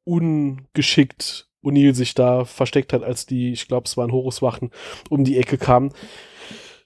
[0.04, 4.70] ungeschickt O'Neill sich da versteckt hat, als die, ich glaube, es waren Horuswachen,
[5.08, 5.92] um die Ecke kamen.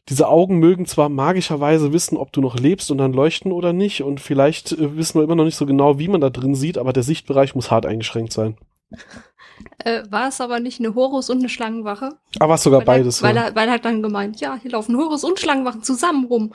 [0.09, 4.03] Diese Augen mögen zwar magischerweise wissen, ob du noch lebst und dann leuchten oder nicht,
[4.03, 6.79] und vielleicht äh, wissen wir immer noch nicht so genau, wie man da drin sieht,
[6.79, 8.57] aber der Sichtbereich muss hart eingeschränkt sein.
[9.79, 12.19] Äh, war es aber nicht eine Horus und eine Schlangenwache?
[12.39, 13.23] Aber was sogar weil beides.
[13.23, 13.43] Er, weil, ja.
[13.45, 16.53] er, weil er hat dann gemeint, ja, hier laufen Horus und Schlangenwachen zusammen rum.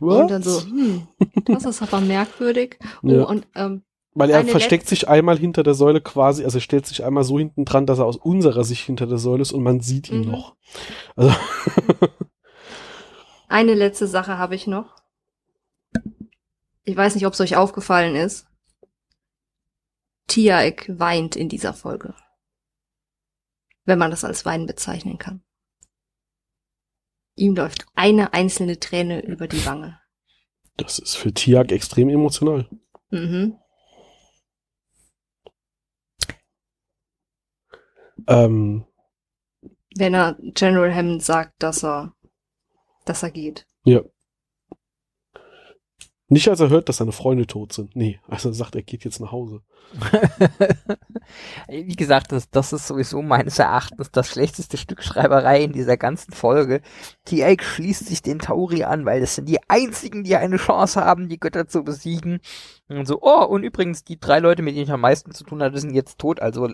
[0.00, 0.22] What?
[0.22, 1.08] Und dann so, hm,
[1.46, 2.78] das ist aber merkwürdig.
[3.02, 3.22] Oh, Ja.
[3.24, 3.82] und ähm,
[4.14, 7.38] Weil er versteckt sich einmal hinter der Säule quasi, also er stellt sich einmal so
[7.38, 10.22] hinten dran, dass er aus unserer Sicht hinter der Säule ist und man sieht ihn
[10.26, 10.30] Mhm.
[10.30, 10.56] noch.
[11.16, 11.34] Also,
[13.48, 14.96] eine letzte Sache habe ich noch.
[16.84, 18.46] Ich weiß nicht, ob es euch aufgefallen ist.
[20.26, 22.14] Tiaek weint in dieser Folge.
[23.84, 25.42] Wenn man das als Weinen bezeichnen kann.
[27.38, 29.98] Ihm läuft eine einzelne Träne über die Wange.
[30.76, 32.68] das ist für Tiag extrem emotional.
[33.10, 33.56] Mhm.
[38.26, 38.84] Ähm,
[39.96, 42.14] Wenn er General Hammond sagt, dass er,
[43.04, 43.66] dass er geht.
[43.84, 44.00] ja.
[46.30, 47.96] Nicht als er hört, dass seine Freunde tot sind.
[47.96, 49.62] Nee, als er sagt, er geht jetzt nach Hause.
[51.68, 56.32] Wie gesagt, das, das ist sowieso meines Erachtens das schlechteste Stück Schreiberei in dieser ganzen
[56.34, 56.82] Folge.
[57.24, 61.30] TA schließt sich den Tauri an, weil das sind die einzigen, die eine Chance haben,
[61.30, 62.40] die Götter zu besiegen.
[62.88, 65.62] Und so, oh, und übrigens, die drei Leute, mit denen ich am meisten zu tun
[65.62, 66.68] hatte, sind jetzt tot, also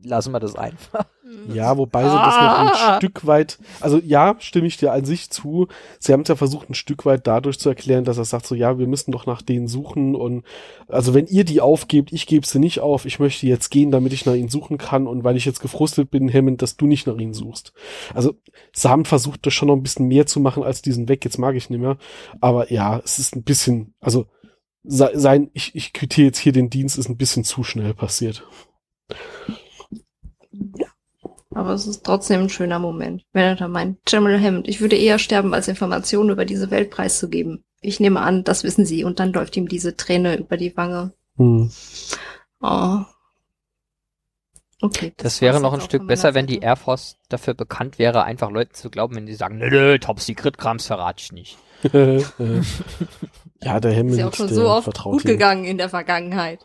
[0.00, 1.06] lassen wir das einfach.
[1.52, 2.96] Ja, wobei sie das noch ein Ah.
[2.96, 5.66] Stück weit, also ja, stimme ich dir an sich zu.
[5.98, 8.54] Sie haben es ja versucht, ein Stück weit dadurch zu erklären, dass er sagt so,
[8.54, 10.44] ja, wir müssen doch nach denen suchen und
[10.88, 14.12] also wenn ihr die aufgebt, ich gebe sie nicht auf, ich möchte jetzt gehen, damit
[14.12, 17.06] ich nach ihnen suchen kann und weil ich jetzt gefrustet bin, Hammond, dass du nicht
[17.06, 17.72] nach ihnen suchst.
[18.14, 18.34] Also
[18.72, 21.38] sie haben versucht, das schon noch ein bisschen mehr zu machen als diesen Weg, jetzt
[21.38, 21.96] mag ich nicht mehr,
[22.40, 24.26] aber ja, es ist ein bisschen, also
[24.84, 28.46] se- sein, ich, ich quittiere jetzt hier den Dienst, ist ein bisschen zu schnell passiert.
[31.54, 34.96] Aber es ist trotzdem ein schöner Moment, wenn er da meint, General Hammond, ich würde
[34.96, 37.64] eher sterben, als Informationen über diese Welt preiszugeben.
[37.80, 39.04] Ich nehme an, das wissen Sie.
[39.04, 41.12] Und dann läuft ihm diese Träne über die Wange.
[41.36, 41.70] Hm.
[42.60, 42.98] Oh.
[44.80, 45.12] Okay.
[45.16, 46.58] Das, wäre war's noch ein Stück besser, wenn die.
[46.58, 50.20] Air Force dafür bekannt wäre, einfach Leuten zu glauben, wenn die sagen, nö, nö, Top
[50.20, 51.58] Secret Krams verrate ich nicht.
[53.62, 55.28] ja, der Hammond, Ist ja auch schon der so oft vertraut gut ihm.
[55.28, 56.60] gegangen in der Vergangenheit.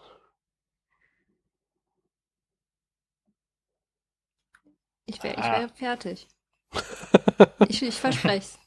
[5.08, 5.60] Ich wäre Ah.
[5.62, 6.28] wär fertig.
[7.70, 8.60] ich ich verspreche es.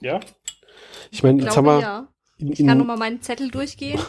[0.00, 0.20] Ja?
[1.10, 2.08] Ich meine, jetzt haben wir ja.
[2.38, 4.00] in, Ich kann in, nochmal meinen Zettel durchgehen.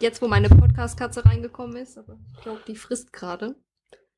[0.00, 3.56] Jetzt, wo meine Podcast-Katze reingekommen ist, aber ich glaube, die frisst gerade.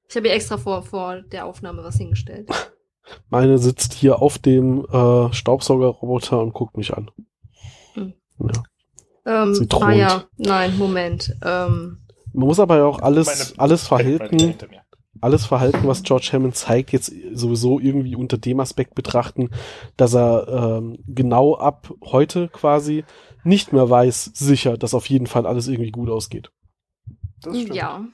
[0.08, 2.48] Ich habe ihr extra vor, vor der Aufnahme was hingestellt.
[3.30, 7.10] meine sitzt hier auf dem äh, Staubsaugerroboter und guckt mich an.
[7.94, 8.12] Hm.
[8.38, 9.42] Ja.
[9.42, 11.34] Ähm, Sie ah ja, nein, Moment.
[11.42, 14.82] Ähm, Man muss aber ja auch alles, Meine- alles Verhalten, Hinter mir.
[15.20, 19.50] Alles Verhalten, was George Hammond zeigt, jetzt sowieso irgendwie unter dem Aspekt betrachten,
[19.96, 23.04] dass er ähm, genau ab heute quasi
[23.42, 26.50] nicht mehr weiß, sicher, dass auf jeden Fall alles irgendwie gut ausgeht.
[27.42, 27.74] Das stimmt.
[27.74, 28.04] Ja.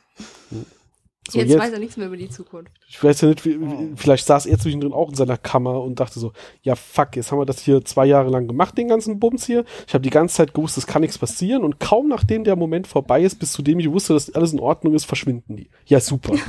[1.29, 2.71] So, jetzt, jetzt- weiß er nichts mehr über die Zukunft.
[2.89, 5.99] Ich weiß ja nicht, wie, wie, vielleicht saß er zwischendrin auch in seiner Kammer und
[5.99, 9.19] dachte so, ja fuck, jetzt haben wir das hier zwei Jahre lang gemacht, den ganzen
[9.19, 9.65] Bums hier.
[9.89, 12.87] Ich habe die ganze Zeit gewusst, es kann nichts passieren und kaum nachdem der Moment
[12.87, 15.69] vorbei ist, bis zu dem ich wusste, dass alles in Ordnung ist, verschwinden die.
[15.87, 16.35] Ja, super.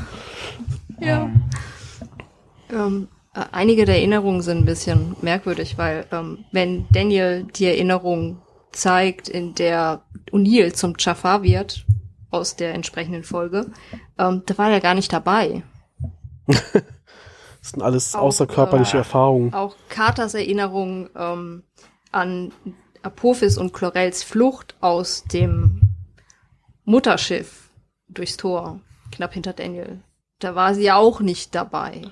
[0.99, 1.29] Ja.
[2.71, 8.39] Ähm, äh, einige der Erinnerungen sind ein bisschen merkwürdig, weil ähm, wenn Daniel die Erinnerung
[8.71, 10.01] zeigt, in der
[10.31, 11.85] O'Neill zum Jafar wird,
[12.37, 13.71] aus der entsprechenden Folge,
[14.17, 15.63] ähm, da war er gar nicht dabei.
[17.59, 19.53] Das sind alles Auch, außerkörperliche äh, Erfahrungen.
[19.53, 21.63] Auch Carters Erinnerung ähm,
[22.13, 22.53] an
[23.01, 25.81] Apophis und Chlorels Flucht aus dem
[26.85, 27.69] Mutterschiff
[28.07, 28.79] durchs Tor,
[29.11, 29.99] knapp hinter Daniel.
[30.39, 32.03] Da war sie ja auch nicht dabei.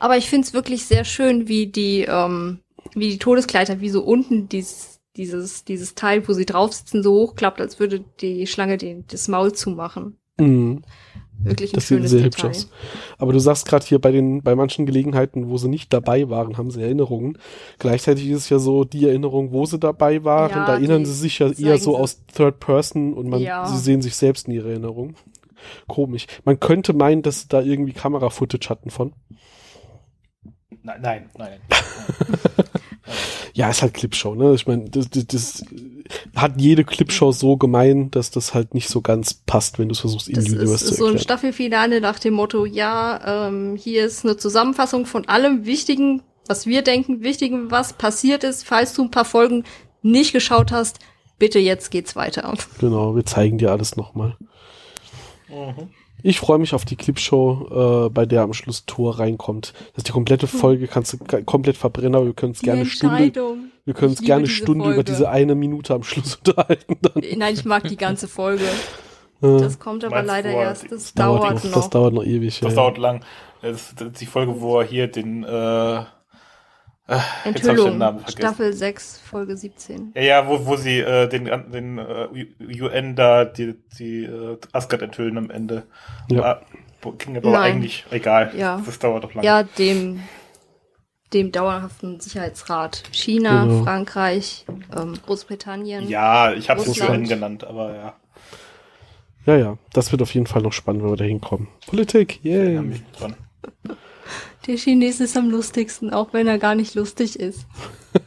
[0.00, 2.60] Aber ich find's wirklich sehr schön, wie die, ähm,
[2.94, 7.12] wie die Todeskleider, wie so unten dieses, dieses, dieses Teil, wo sie drauf sitzen, so
[7.12, 10.16] hochklappt, als würde die Schlange den, das Maul zumachen.
[10.38, 10.82] Mhm.
[11.38, 12.50] Wirklich ein Das sieht schönes sehr hübsch Detail.
[12.50, 12.70] aus.
[13.18, 16.56] Aber du sagst gerade hier bei den, bei manchen Gelegenheiten, wo sie nicht dabei waren,
[16.56, 17.36] haben sie Erinnerungen.
[17.78, 21.12] Gleichzeitig ist es ja so, die Erinnerung, wo sie dabei waren, Ja, da erinnern sie
[21.12, 23.66] sich ja eher so sie- aus Third Person und man, Ja.
[23.66, 25.14] sie sehen sich selbst in ihrer Erinnerung.
[25.88, 26.26] Komisch.
[26.44, 29.12] Man könnte meinen, dass sie da irgendwie Kamera-Footage hatten von.
[30.82, 31.58] Nein, nein, nein.
[33.54, 34.54] Ja, ist halt Clipshow, ne?
[34.54, 35.64] Ich meine, das, das, das
[36.34, 40.00] hat jede Clipshow so gemein, dass das halt nicht so ganz passt, wenn du es
[40.00, 41.22] versuchst, in Das ist, Universe ist zu so ein erklären.
[41.22, 46.82] Staffelfinale nach dem Motto, ja, ähm, hier ist eine Zusammenfassung von allem Wichtigen, was wir
[46.82, 48.64] denken, Wichtigen, was passiert ist.
[48.64, 49.64] Falls du ein paar Folgen
[50.02, 50.98] nicht geschaut hast,
[51.38, 52.52] bitte jetzt geht's weiter.
[52.78, 54.36] Genau, wir zeigen dir alles nochmal.
[55.48, 55.90] Mhm.
[56.28, 59.72] Ich freue mich auf die Clipshow, äh, bei der am Schluss Tor reinkommt.
[59.92, 63.32] Das ist die komplette Folge, kannst du komplett verbrennen, aber wir können uns gerne Stunde,
[63.84, 65.04] wir können uns gerne Stunde über Folge.
[65.12, 66.96] diese eine Minute am Schluss unterhalten.
[67.00, 67.22] Dann.
[67.36, 68.64] Nein, ich mag die ganze Folge.
[68.64, 70.90] Äh, Das kommt aber Meinst leider er- erst.
[70.90, 71.72] Das, dauert, dauert noch.
[71.74, 72.58] Das dauert noch ewig.
[72.58, 72.76] Das ja.
[72.76, 73.20] dauert lang.
[73.62, 76.00] Das ist, das ist die Folge, wo er hier den, äh,
[77.08, 77.98] Jetzt hab ich den Enthüllung.
[77.98, 78.38] Namen vergessen.
[78.38, 80.12] Staffel 6, Folge 17.
[80.16, 85.02] ja, ja, wo, wo sie äh, den, den äh, UN da die, die äh, Asgard
[85.02, 85.84] enthüllen am Ende.
[86.28, 86.42] Ja.
[86.42, 86.60] Ah,
[87.02, 87.74] wo- ging aber Nein.
[87.76, 88.52] eigentlich egal.
[88.56, 88.82] Ja.
[88.84, 89.46] Das dauert doch lange.
[89.46, 90.20] Ja, dem,
[91.32, 93.04] dem dauerhaften Sicherheitsrat.
[93.12, 93.84] China, Genau.
[93.84, 94.64] Frankreich,
[94.96, 96.08] ähm, Großbritannien.
[96.08, 98.14] Ja, ich habe es vorhin genannt, aber ja.
[99.46, 101.68] ja, ja, das wird auf jeden Fall noch spannend, wenn wir da hinkommen.
[101.86, 102.80] Politik, yay.
[103.16, 103.36] dran.
[104.66, 107.66] Der Chinese ist am lustigsten, auch wenn er gar nicht lustig ist.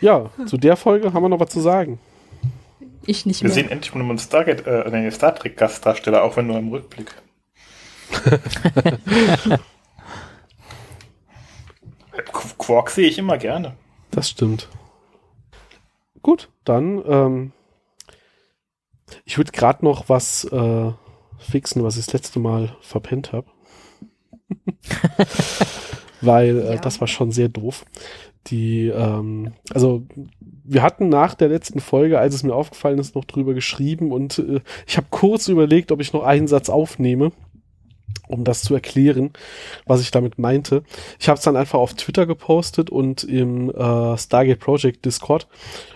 [0.00, 2.00] Ja, zu der Folge haben wir noch was zu sagen.
[3.06, 3.54] Ich nicht Wir mehr.
[3.54, 7.14] sehen endlich mal einen Stargate, äh, nee, Star Trek Gastdarsteller, auch wenn nur im Rückblick.
[12.32, 13.76] Qu- Quark sehe ich immer gerne.
[14.10, 14.68] Das stimmt.
[16.20, 17.52] Gut, dann, ähm,
[19.24, 20.92] ich würde gerade noch was äh,
[21.42, 23.46] fixen, was ich das letzte Mal verpennt habe.
[26.20, 26.80] Weil äh, Ja.
[26.80, 27.84] das war schon sehr doof.
[28.48, 30.02] Die, ähm, also
[30.64, 34.38] wir hatten nach der letzten Folge, als es mir aufgefallen ist, noch drüber geschrieben und
[34.38, 37.30] äh, ich habe kurz überlegt, ob ich noch einen Satz aufnehme,
[38.28, 39.30] um das zu erklären,
[39.86, 40.82] was ich damit meinte.
[41.20, 45.46] Ich habe es dann einfach auf Twitter gepostet und im äh, Stargate Project Discord.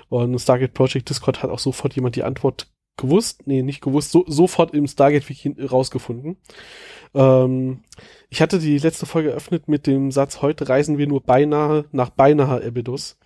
[0.09, 4.24] Und Stargate Project Discord hat auch sofort jemand die Antwort gewusst, nee, nicht gewusst, so,
[4.26, 6.36] sofort im Stargate Wiki rausgefunden.
[7.14, 7.80] Ähm,
[8.28, 12.11] ich hatte die letzte Folge eröffnet mit dem Satz, heute reisen wir nur beinahe nach
[12.11, 13.18] beinahe Abydos.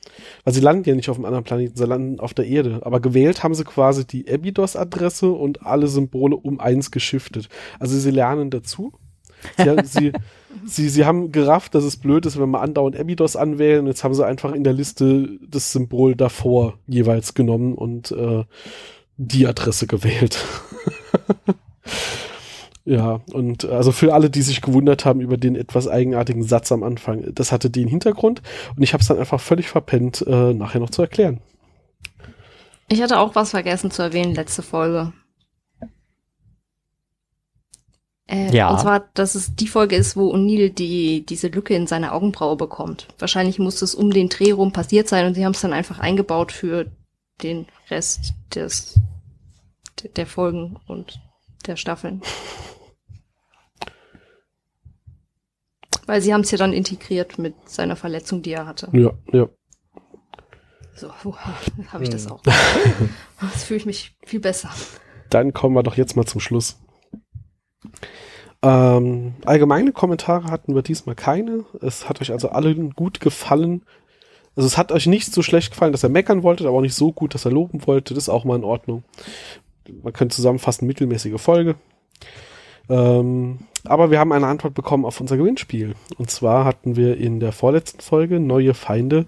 [0.45, 2.81] Weil sie landen ja nicht auf einem anderen Planeten, sie landen auf der Erde.
[2.83, 7.49] Aber gewählt haben sie quasi die Abydos-Adresse und alle Symbole um eins geschiftet.
[7.79, 8.93] Also sie lernen dazu.
[9.57, 10.13] Sie, sie,
[10.67, 13.87] sie, sie haben gerafft, dass es blöd ist, wenn wir andauernd Abydos anwählen.
[13.87, 18.45] Jetzt haben sie einfach in der Liste das Symbol davor jeweils genommen und äh,
[19.21, 20.39] die Adresse gewählt.
[22.87, 26.83] ja, und also für alle, die sich gewundert haben über den etwas eigenartigen Satz am
[26.83, 28.41] Anfang, das hatte den Hintergrund
[28.75, 31.41] und ich habe es dann einfach völlig verpennt, äh, nachher noch zu erklären.
[32.89, 35.13] Ich hatte auch was vergessen zu erwähnen, letzte Folge.
[38.27, 38.71] Äh, Ja.
[38.71, 42.57] Und zwar, dass es die Folge ist, wo O'Neill die, diese Lücke in seine Augenbraue
[42.57, 43.07] bekommt.
[43.19, 45.99] Wahrscheinlich muss es um den Dreh rum passiert sein und sie haben es dann einfach
[45.99, 46.91] eingebaut für
[47.43, 49.01] den Rest des,
[50.17, 51.21] der Folgen und
[51.67, 52.23] der Staffeln.
[56.07, 58.89] Weil sie haben es ja dann integriert mit seiner Verletzung, die er hatte.
[58.93, 59.49] Ja, ja.
[60.95, 61.13] So,
[61.93, 62.33] habe ich das Hm.
[62.33, 62.43] auch.
[63.43, 64.71] Jetzt fühle ich mich viel besser.
[65.31, 66.79] Dann kommen wir doch jetzt mal zum Schluss.
[68.63, 71.65] Ähm, allgemeine Kommentare hatten wir diesmal keine.
[71.81, 73.87] Es hat euch also allen gut gefallen.
[74.57, 76.95] Also es hat euch nicht so schlecht gefallen, dass ihr meckern wolltet, aber auch nicht
[76.95, 78.17] so gut, dass ihr loben wolltet.
[78.17, 79.05] Das ist auch mal in Ordnung.
[80.03, 81.77] Man könnte zusammenfassen, mittelmäßige Folge.
[82.89, 85.95] Ähm, aber wir haben eine Antwort bekommen auf unser Gewinnspiel.
[86.19, 89.27] Und zwar hatten wir in der vorletzten Folge Neue Feinde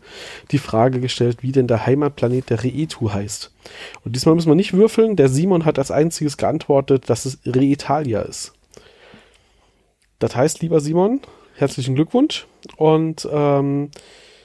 [0.51, 3.53] die Frage gestellt, wie denn der Heimatplanet der Reetu heißt.
[4.05, 5.17] Und diesmal müssen wir nicht würfeln.
[5.17, 8.53] Der Simon hat als einziges geantwortet, dass es Reitalia ist.
[10.19, 11.21] Das heißt, lieber Simon,
[11.55, 12.47] herzlichen Glückwunsch
[12.77, 13.91] und ähm,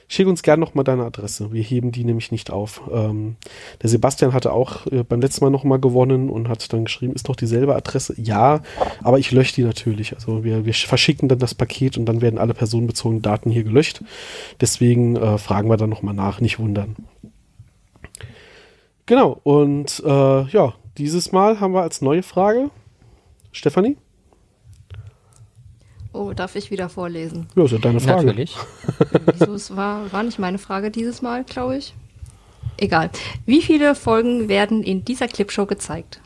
[0.08, 1.52] schick uns gerne nochmal deine Adresse.
[1.52, 2.82] Wir heben die nämlich nicht auf.
[2.92, 3.36] Ähm,
[3.82, 7.28] der Sebastian hatte auch äh, beim letzten Mal nochmal gewonnen und hat dann geschrieben, ist
[7.28, 8.14] doch dieselbe Adresse?
[8.20, 8.62] Ja,
[9.04, 10.14] aber ich lösche die natürlich.
[10.14, 14.04] Also wir, wir verschicken dann das Paket und dann werden alle personenbezogenen Daten hier gelöscht.
[14.62, 16.96] Deswegen äh, fragen wir dann nochmal nach, nicht wundern.
[19.06, 22.70] Genau, und äh, ja, dieses Mal haben wir als neue Frage
[23.52, 23.98] Stefanie?
[26.18, 27.48] Oh, darf ich wieder vorlesen?
[27.56, 28.26] Ja, ist ja deine Frage.
[28.28, 28.56] Natürlich.
[29.38, 31.94] Wieso, es war, war nicht meine Frage dieses Mal, glaube ich.
[32.78, 33.10] Egal.
[33.46, 36.20] Wie viele Folgen werden in dieser Clipshow gezeigt?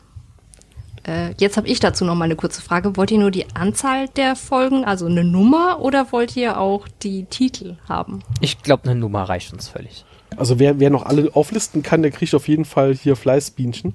[1.06, 2.96] Äh, jetzt habe ich dazu noch mal eine kurze Frage.
[2.96, 7.24] Wollt ihr nur die Anzahl der Folgen, also eine Nummer, oder wollt ihr auch die
[7.24, 8.20] Titel haben?
[8.40, 10.04] Ich glaube, eine Nummer reicht uns völlig.
[10.36, 13.94] Also wer, wer noch alle auflisten kann, der kriegt auf jeden Fall hier Fleißbienchen.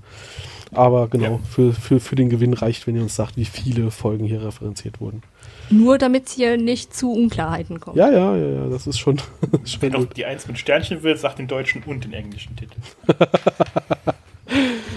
[0.73, 1.39] Aber genau, Ja.
[1.49, 4.99] für, für, für den Gewinn reicht, wenn ihr uns sagt, wie viele Folgen hier referenziert
[4.99, 5.23] wurden.
[5.70, 7.97] Nur damit es hier nicht zu Unklarheiten kommt.
[7.97, 9.15] Ja, ja, ja, ja, das ist schon,
[9.51, 10.18] noch gut.
[10.18, 12.80] die Eins mit Sternchen will, sagt den deutschen und den englischen Titel.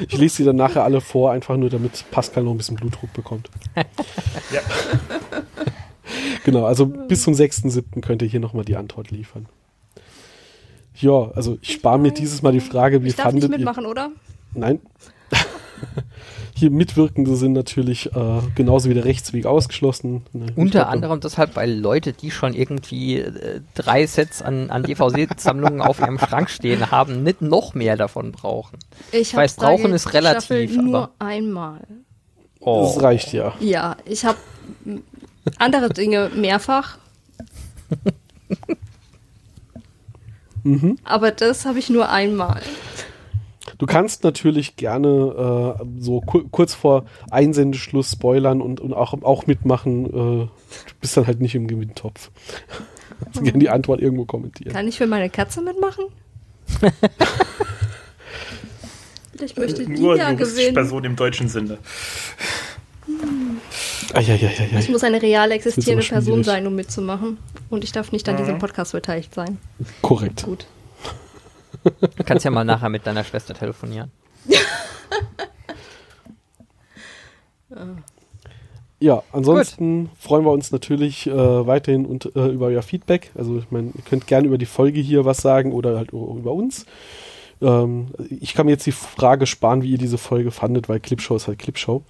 [0.08, 3.12] Ich lese sie dann nachher alle vor, einfach nur damit Pascal noch ein bisschen Blutdruck
[3.12, 3.50] bekommt.
[4.52, 4.60] Ja.
[6.44, 8.00] Genau, also bis zum 6.7.
[8.00, 9.46] könnt ihr hier nochmal die Antwort liefern.
[10.96, 13.58] Ja, also ich spare mir dieses Mal die Frage, wie ich darf nicht fandet ihr...
[13.58, 14.10] mitmachen, oder?
[14.54, 14.80] Nein.
[16.60, 20.26] Hier Mitwirkende sind natürlich äh, genauso wie der Rechtsweg ausgeschlossen.
[20.34, 24.68] Ne, ich Unter glaub, anderem deshalb, weil Leute, die schon irgendwie äh, drei Sets an,
[24.68, 28.78] an DVD-Sammlungen auf ihrem Schrank stehen haben, nicht noch mehr davon brauchen.
[29.10, 31.80] Ich weiß, hab's da brauchen ist relativ, Staffel nur aber- einmal.
[32.60, 32.92] Oh.
[32.92, 33.54] Das reicht ja.
[33.60, 34.36] Ja, ich habe
[35.58, 36.98] andere Dinge mehrfach.
[40.62, 40.98] Mhm.
[41.04, 42.60] Aber das habe ich nur einmal.
[43.78, 49.46] Du kannst natürlich gerne äh, so ku kurz vor Einsendeschluss spoilern und, und auch, auch
[49.46, 50.06] mitmachen.
[50.06, 50.50] Äh, du
[51.00, 52.30] bist dann halt nicht im Gewinntopf.
[53.26, 54.72] Also gerne die Antwort irgendwo kommentieren.
[54.72, 56.06] Kann ich für meine Katze mitmachen?
[59.32, 60.72] Vielleicht möchte die Nur ja gewinnen.
[60.74, 61.76] Person im deutschen Sinne.
[64.14, 64.78] Ah, ja, ja, ja, ja.
[64.78, 66.46] Ich muss eine real existierende Person schwierig.
[66.46, 67.38] sein, um mitzumachen.
[67.68, 68.38] Und ich darf nicht an Mhm.
[68.38, 69.58] diesem Podcast beteiligt sein.
[70.02, 70.44] Korrekt.
[70.44, 70.66] Gut.
[71.84, 74.10] Du kannst ja mal nachher mit deiner Schwester telefonieren.
[79.02, 83.30] Ja, ansonsten freuen wir uns natürlich äh, weiterhin und, äh, über euer Feedback.
[83.34, 86.52] Also ich meine, ihr könnt gerne über die Folge hier was sagen oder halt über
[86.52, 86.84] uns.
[87.62, 91.36] Ähm, ich kann mir jetzt die Frage sparen, wie ihr diese Folge fandet, weil Clipshow
[91.36, 92.02] ist halt Clipshow.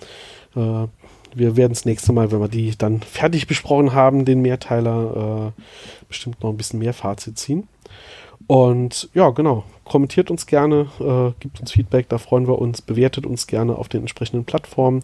[0.57, 0.87] Äh,
[1.33, 5.63] wir werden das nächste Mal, wenn wir die dann fertig besprochen haben, den Mehrteiler, äh,
[6.09, 7.69] bestimmt noch ein bisschen mehr Fazit ziehen.
[8.47, 9.65] Und ja, genau.
[9.85, 12.81] Kommentiert uns gerne, äh, gibt uns Feedback, da freuen wir uns.
[12.81, 15.03] Bewertet uns gerne auf den entsprechenden Plattformen.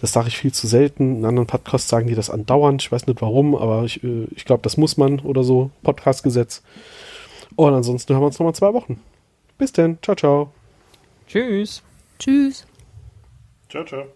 [0.00, 1.18] Das sage ich viel zu selten.
[1.18, 2.82] In anderen Podcasts sagen die das andauernd.
[2.82, 5.70] Ich weiß nicht warum, aber ich, äh, ich glaube, das muss man oder so.
[5.82, 6.62] Podcastgesetz.
[7.54, 9.00] Und ansonsten hören wir uns nochmal zwei Wochen.
[9.58, 9.98] Bis denn.
[10.02, 10.52] Ciao, ciao.
[11.26, 11.82] Tschüss.
[12.18, 12.66] Tschüss.
[13.68, 14.06] Ciao, ciao.